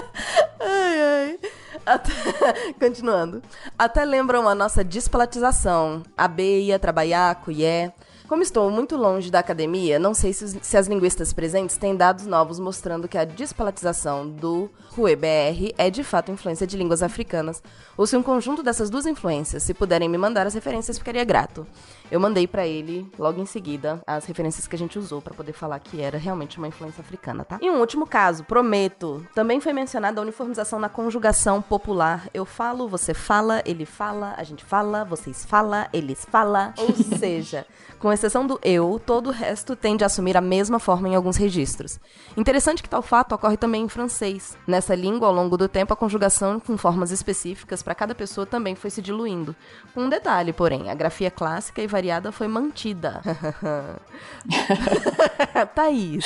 Ai, 0.58 1.00
ai. 1.00 1.38
Até- 1.84 2.72
Continuando. 2.78 3.42
Até 3.78 4.04
lembram 4.04 4.48
a 4.48 4.54
nossa 4.54 4.84
despalatização. 4.84 6.02
Abeia, 6.16 6.78
trabalhar, 6.78 7.34
cuié. 7.36 7.92
Como 8.30 8.44
estou 8.44 8.70
muito 8.70 8.96
longe 8.96 9.28
da 9.28 9.40
academia, 9.40 9.98
não 9.98 10.14
sei 10.14 10.32
se, 10.32 10.60
se 10.62 10.76
as 10.76 10.86
linguistas 10.86 11.32
presentes 11.32 11.76
têm 11.76 11.96
dados 11.96 12.26
novos 12.26 12.60
mostrando 12.60 13.08
que 13.08 13.18
a 13.18 13.24
despalatização 13.24 14.30
do 14.30 14.70
RUE-BR 14.90 15.74
é 15.76 15.90
de 15.90 16.04
fato 16.04 16.30
influência 16.30 16.64
de 16.64 16.76
línguas 16.76 17.02
africanas, 17.02 17.60
ou 17.96 18.06
se 18.06 18.16
um 18.16 18.22
conjunto 18.22 18.62
dessas 18.62 18.88
duas 18.88 19.04
influências, 19.04 19.64
se 19.64 19.74
puderem 19.74 20.08
me 20.08 20.16
mandar 20.16 20.46
as 20.46 20.54
referências, 20.54 20.96
ficaria 20.96 21.24
grato. 21.24 21.66
Eu 22.08 22.20
mandei 22.20 22.46
pra 22.46 22.66
ele, 22.66 23.04
logo 23.18 23.40
em 23.40 23.46
seguida, 23.46 24.00
as 24.06 24.24
referências 24.26 24.66
que 24.66 24.74
a 24.74 24.78
gente 24.78 24.98
usou 24.98 25.20
pra 25.20 25.34
poder 25.34 25.52
falar 25.52 25.78
que 25.80 26.00
era 26.00 26.18
realmente 26.18 26.58
uma 26.58 26.66
influência 26.66 27.00
africana, 27.00 27.44
tá? 27.44 27.58
E 27.60 27.70
um 27.70 27.78
último 27.78 28.06
caso, 28.06 28.44
prometo. 28.44 29.24
Também 29.34 29.60
foi 29.60 29.72
mencionada 29.72 30.20
a 30.20 30.22
uniformização 30.22 30.78
na 30.78 30.88
conjugação 30.88 31.60
popular. 31.62 32.28
Eu 32.34 32.44
falo, 32.44 32.88
você 32.88 33.14
fala, 33.14 33.62
ele 33.64 33.86
fala, 33.86 34.34
a 34.36 34.42
gente 34.42 34.64
fala, 34.64 35.04
vocês 35.04 35.44
fala, 35.44 35.88
eles 35.92 36.24
fala. 36.28 36.74
Ou 36.78 36.94
seja, 37.18 37.64
com 38.00 38.10
exceção 38.10 38.46
do 38.46 38.58
eu, 38.62 39.00
todo 39.04 39.28
o 39.28 39.32
resto 39.32 39.76
tende 39.76 40.02
a 40.02 40.06
assumir 40.06 40.36
a 40.36 40.40
mesma 40.40 40.78
forma 40.78 41.08
em 41.08 41.14
alguns 41.14 41.36
registros. 41.36 42.00
Interessante 42.34 42.82
que 42.82 42.88
tal 42.88 43.02
fato 43.02 43.34
ocorre 43.34 43.58
também 43.58 43.82
em 43.82 43.88
francês. 43.88 44.56
Nessa 44.66 44.94
língua, 44.94 45.28
ao 45.28 45.34
longo 45.34 45.56
do 45.56 45.68
tempo, 45.68 45.92
a 45.92 45.96
conjugação 45.96 46.58
com 46.58 46.78
formas 46.78 47.10
específicas 47.10 47.82
para 47.82 47.94
cada 47.94 48.14
pessoa 48.14 48.46
também 48.46 48.74
foi 48.74 48.88
se 48.88 49.02
diluindo. 49.02 49.54
Com 49.94 50.04
um 50.04 50.08
detalhe, 50.08 50.52
porém, 50.52 50.88
a 50.90 50.94
grafia 50.94 51.30
clássica 51.30 51.82
e 51.82 51.86
variada 51.86 52.32
foi 52.32 52.48
mantida. 52.48 53.20
Thaís, 55.74 56.24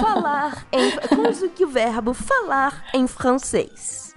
falar 0.00 0.64
em. 0.70 0.92
Conjugue 1.08 1.64
o 1.64 1.68
verbo 1.68 2.14
falar 2.14 2.84
em 2.94 3.08
francês. 3.08 4.14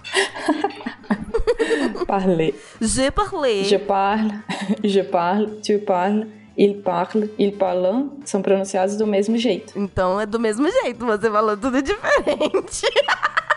Parler. 2.06 2.54
Je 2.80 3.10
parle. 3.10 3.64
Je 3.64 3.78
parle, 3.78 4.42
je 4.82 5.02
parle, 5.02 5.60
tu 5.60 5.78
parles, 5.84 6.26
il 6.60 6.74
parle, 6.74 7.30
il 7.38 7.52
parlant 7.52 8.10
são 8.26 8.42
pronunciados 8.42 8.94
do 8.94 9.06
mesmo 9.06 9.38
jeito. 9.38 9.72
Então 9.74 10.20
é 10.20 10.26
do 10.26 10.38
mesmo 10.38 10.70
jeito, 10.70 11.06
você 11.06 11.30
falou 11.30 11.56
tudo 11.56 11.80
diferente. 11.80 12.86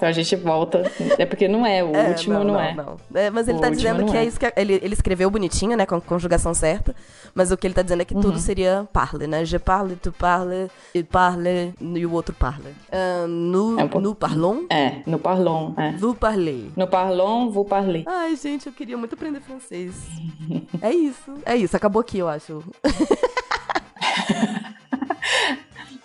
Então 0.00 0.08
a 0.08 0.12
gente 0.12 0.34
volta. 0.36 0.90
É 1.18 1.26
porque 1.26 1.46
não 1.46 1.66
é, 1.66 1.84
o 1.84 1.94
É, 1.94 2.08
último 2.08 2.42
não, 2.42 2.58
é. 2.58 2.74
É, 3.14 3.28
mas 3.28 3.46
ele 3.48 3.58
O 3.58 3.60
tá 3.60 3.68
dizendo 3.68 4.00
não 4.00 4.08
que 4.08 4.16
é. 4.16 4.20
é. 4.22 4.24
isso 4.24 4.40
que 4.40 4.50
ele, 4.56 4.80
ele 4.82 4.94
escreveu 4.94 5.30
bonitinho, 5.30 5.76
né, 5.76 5.84
com 5.84 5.94
a 5.96 6.00
conjugação 6.00 6.54
certa, 6.54 6.96
mas 7.34 7.52
o 7.52 7.56
que 7.58 7.66
ele 7.66 7.74
tá 7.74 7.82
dizendo 7.82 8.00
é 8.00 8.04
que 8.06 8.14
Uhum. 8.14 8.22
tudo 8.22 8.38
seria 8.38 8.88
parle, 8.94 9.26
né? 9.26 9.44
Je 9.44 9.58
parle, 9.58 9.96
tu 9.96 10.10
parle, 10.10 10.70
il 10.94 11.04
parle 11.04 11.74
e 11.78 12.06
o 12.06 12.12
outro 12.12 12.34
parle. 12.34 12.74
Ah, 12.90 13.26
nous, 13.28 13.78
É 13.78 13.84
um 13.84 13.88
pouco- 13.88 14.00
nous 14.00 14.14
parlons, 14.16 14.64
É, 14.70 15.02
no 15.06 15.18
parlons, 15.18 15.74
é. 15.76 15.92
vous 15.98 16.14
parlez. 16.18 16.70
No 16.74 16.86
parlons, 16.86 17.50
vous 17.52 17.66
parlez. 17.68 18.04
Ai, 18.06 18.34
gente, 18.36 18.68
eu 18.68 18.72
queria 18.72 18.96
muito 18.96 19.14
aprender 19.16 19.40
francês. 19.42 19.92
é 20.80 20.90
isso. 20.94 21.34
É 21.44 21.56
isso, 21.56 21.76
acabou 21.76 22.00
aqui, 22.00 22.16
eu 22.20 22.28
acho. 22.28 22.62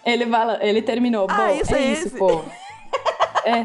Ele 0.06 0.26
fala, 0.28 0.60
ele 0.62 0.82
terminou. 0.84 1.26
Bom, 1.26 1.34
Ah, 1.36 1.52
isso 1.54 1.74
é 1.74 1.80
é 1.84 1.92
isso, 1.94 2.08
esse. 2.10 2.18
pô. 2.18 2.42
É, 3.46 3.64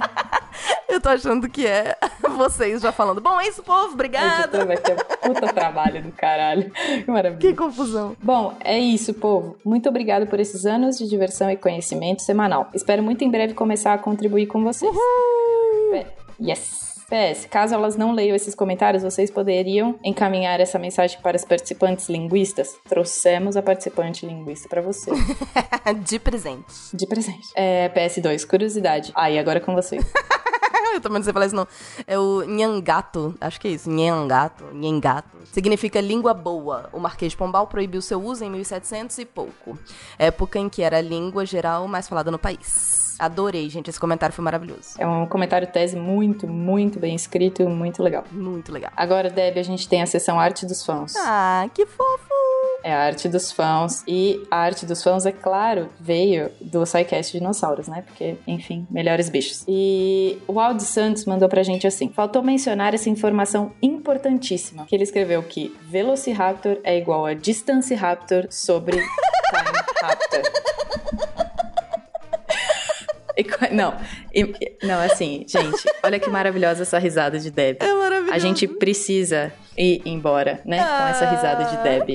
Eu 0.94 1.00
tô 1.00 1.08
achando 1.08 1.48
que 1.48 1.66
é 1.66 1.96
vocês 2.36 2.82
já 2.82 2.92
falando. 2.92 3.20
Bom, 3.20 3.40
é 3.40 3.48
isso, 3.48 3.62
povo, 3.62 3.94
obrigada. 3.94 4.64
vai 4.66 4.76
ter 4.76 4.92
um 4.92 5.32
puta 5.32 5.52
trabalho 5.52 6.02
do 6.02 6.12
caralho. 6.12 6.70
Que 7.04 7.10
maravilha. 7.10 7.40
Que 7.40 7.54
confusão. 7.56 8.16
Bom, 8.22 8.54
é 8.60 8.78
isso, 8.78 9.14
povo. 9.14 9.56
Muito 9.64 9.88
obrigado 9.88 10.26
por 10.26 10.38
esses 10.40 10.66
anos 10.66 10.98
de 10.98 11.08
diversão 11.08 11.50
e 11.50 11.56
conhecimento 11.56 12.22
semanal. 12.22 12.68
Espero 12.74 13.02
muito 13.02 13.22
em 13.24 13.30
breve 13.30 13.54
começar 13.54 13.94
a 13.94 13.98
contribuir 13.98 14.46
com 14.46 14.62
vocês. 14.64 14.94
P- 15.92 16.06
Yes! 16.40 16.89
PS, 17.10 17.46
caso 17.46 17.74
elas 17.74 17.96
não 17.96 18.12
leiam 18.12 18.36
esses 18.36 18.54
comentários, 18.54 19.02
vocês 19.02 19.30
poderiam 19.30 19.98
encaminhar 20.04 20.60
essa 20.60 20.78
mensagem 20.78 21.20
para 21.20 21.36
os 21.36 21.44
participantes 21.44 22.08
linguistas? 22.08 22.78
Trouxemos 22.88 23.56
a 23.56 23.62
participante 23.62 24.24
linguista 24.24 24.68
para 24.68 24.80
você. 24.80 25.10
De 26.06 26.20
presente. 26.20 26.72
De 26.94 27.06
presente. 27.06 27.48
É, 27.56 27.88
PS2, 27.88 28.46
curiosidade. 28.46 29.10
Ah, 29.14 29.28
e 29.28 29.38
agora 29.38 29.60
com 29.60 29.74
vocês. 29.74 30.04
Eu 30.92 31.00
também 31.00 31.18
não 31.18 31.24
sei 31.24 31.32
falar 31.32 31.46
isso, 31.46 31.54
não. 31.54 31.68
É 32.06 32.18
o 32.18 32.42
Nhangato. 32.42 33.34
Acho 33.40 33.60
que 33.60 33.68
é 33.68 33.70
isso. 33.70 33.88
Nhangato. 33.88 34.64
Nhangato. 34.72 35.36
Significa 35.52 36.00
língua 36.00 36.34
boa. 36.34 36.90
O 36.92 36.98
Marquês 36.98 37.32
de 37.32 37.38
Pombal 37.38 37.66
proibiu 37.68 38.02
seu 38.02 38.20
uso 38.20 38.44
em 38.44 38.50
1700 38.50 39.18
e 39.18 39.24
pouco. 39.24 39.78
Época 40.18 40.58
em 40.58 40.68
que 40.68 40.82
era 40.82 40.98
a 40.98 41.00
língua 41.00 41.46
geral 41.46 41.86
mais 41.86 42.08
falada 42.08 42.30
no 42.30 42.38
país. 42.38 42.99
Adorei, 43.20 43.68
gente. 43.68 43.90
Esse 43.90 44.00
comentário 44.00 44.34
foi 44.34 44.44
maravilhoso. 44.44 44.94
É 44.98 45.06
um 45.06 45.26
comentário 45.26 45.66
tese 45.66 45.96
muito, 45.96 46.46
muito 46.46 46.98
bem 46.98 47.14
escrito, 47.14 47.68
muito 47.68 48.02
legal. 48.02 48.24
Muito 48.30 48.72
legal. 48.72 48.90
Agora, 48.96 49.30
Deb, 49.30 49.58
a 49.58 49.62
gente 49.62 49.88
tem 49.88 50.02
a 50.02 50.06
sessão 50.06 50.40
Arte 50.40 50.66
dos 50.66 50.84
Fãs. 50.84 51.14
Ah, 51.16 51.68
que 51.74 51.86
fofo! 51.86 52.30
é 52.82 52.92
a 52.92 53.00
arte 53.00 53.28
dos 53.28 53.52
fãs. 53.52 54.02
E 54.06 54.46
a 54.50 54.58
arte 54.58 54.86
dos 54.86 55.02
fãs, 55.02 55.26
é 55.26 55.32
claro, 55.32 55.90
veio 55.98 56.50
do 56.60 56.84
SciCast 56.84 57.38
Dinossauros, 57.38 57.88
né? 57.88 58.02
Porque, 58.06 58.36
enfim, 58.46 58.86
melhores 58.90 59.28
bichos. 59.28 59.64
E 59.68 60.38
o 60.46 60.58
Aldo 60.58 60.82
Santos 60.82 61.24
mandou 61.24 61.48
pra 61.48 61.62
gente 61.62 61.86
assim: 61.86 62.08
faltou 62.08 62.42
mencionar 62.42 62.94
essa 62.94 63.08
informação 63.08 63.72
importantíssima. 63.82 64.86
Que 64.86 64.94
ele 64.94 65.04
escreveu 65.04 65.42
que 65.42 65.76
Velociraptor 65.82 66.78
é 66.84 66.96
igual 66.96 67.26
a 67.26 67.34
Distance 67.34 67.94
Raptor 67.94 68.46
sobre 68.50 68.96
Time 69.50 69.78
Raptor. 70.02 70.42
Não, 73.72 73.94
não, 74.82 75.00
assim, 75.00 75.44
gente, 75.46 75.84
olha 76.02 76.18
que 76.18 76.30
maravilhosa 76.30 76.82
essa 76.82 76.98
risada 76.98 77.38
de 77.38 77.50
Deb. 77.50 77.76
É 77.80 77.92
maravilhoso. 77.92 78.32
A 78.32 78.38
gente 78.38 78.66
precisa 78.66 79.52
ir 79.76 80.02
embora, 80.04 80.60
né? 80.64 80.78
Com 80.78 81.06
essa 81.08 81.30
risada 81.30 81.64
de 81.64 81.76
Deb. 81.82 82.14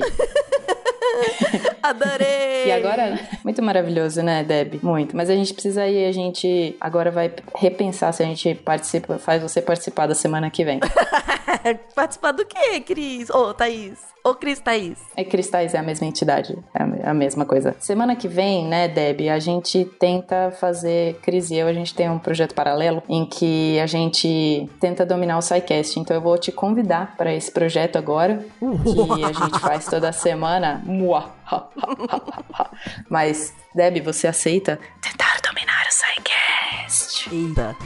Adorei! 1.82 2.66
E 2.66 2.72
agora, 2.72 3.18
muito 3.44 3.62
maravilhoso, 3.62 4.22
né, 4.22 4.42
Deb? 4.42 4.80
Muito. 4.82 5.16
Mas 5.16 5.30
a 5.30 5.34
gente 5.34 5.52
precisa 5.52 5.86
ir, 5.86 6.06
a 6.06 6.12
gente 6.12 6.76
agora 6.80 7.10
vai 7.10 7.32
repensar 7.54 8.12
se 8.12 8.22
a 8.22 8.26
gente 8.26 8.54
participa, 8.54 9.18
faz 9.18 9.42
você 9.42 9.62
participar 9.62 10.06
da 10.06 10.14
semana 10.14 10.50
que 10.50 10.64
vem. 10.64 10.80
participar 11.94 12.32
do 12.32 12.44
quê, 12.44 12.80
Cris? 12.80 13.30
Ô, 13.30 13.50
oh, 13.50 13.54
Thaís? 13.54 14.16
Ô, 14.26 14.34
Cris 14.34 14.58
Thaís? 14.58 14.98
É 15.16 15.22
Cristais 15.22 15.72
é 15.72 15.78
a 15.78 15.82
mesma 15.84 16.04
entidade, 16.04 16.58
é 16.74 17.08
a 17.08 17.14
mesma 17.14 17.44
coisa. 17.44 17.76
Semana 17.78 18.16
que 18.16 18.26
vem, 18.26 18.66
né, 18.66 18.88
Deb, 18.88 19.28
a 19.28 19.38
gente 19.38 19.84
tenta 20.00 20.50
fazer, 20.50 21.20
Cris 21.22 21.52
e 21.52 21.54
eu, 21.54 21.68
a 21.68 21.72
gente 21.72 21.94
tem 21.94 22.10
um 22.10 22.18
projeto 22.18 22.52
paralelo 22.52 23.04
em 23.08 23.24
que 23.24 23.78
a 23.78 23.86
gente 23.86 24.68
tenta 24.80 25.06
dominar 25.06 25.38
o 25.38 25.40
SciCast. 25.42 26.00
Então 26.00 26.16
eu 26.16 26.20
vou 26.20 26.36
te 26.36 26.50
convidar 26.50 27.14
para 27.16 27.32
esse 27.32 27.52
projeto 27.52 27.98
agora, 27.98 28.44
que 28.58 29.24
a 29.24 29.32
gente 29.32 29.60
faz 29.60 29.84
toda 29.86 30.10
semana. 30.10 30.82
Mas, 33.08 33.54
Deb, 33.74 34.00
você 34.00 34.26
aceita 34.26 34.78
tentar 35.00 35.40
dominar 35.42 35.86
o 35.86 35.92
SciCast? 35.92 37.34
Eita. 37.34 37.76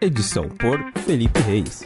Edição 0.00 0.48
por 0.50 0.78
Felipe 1.06 1.40
Reis. 1.40 1.82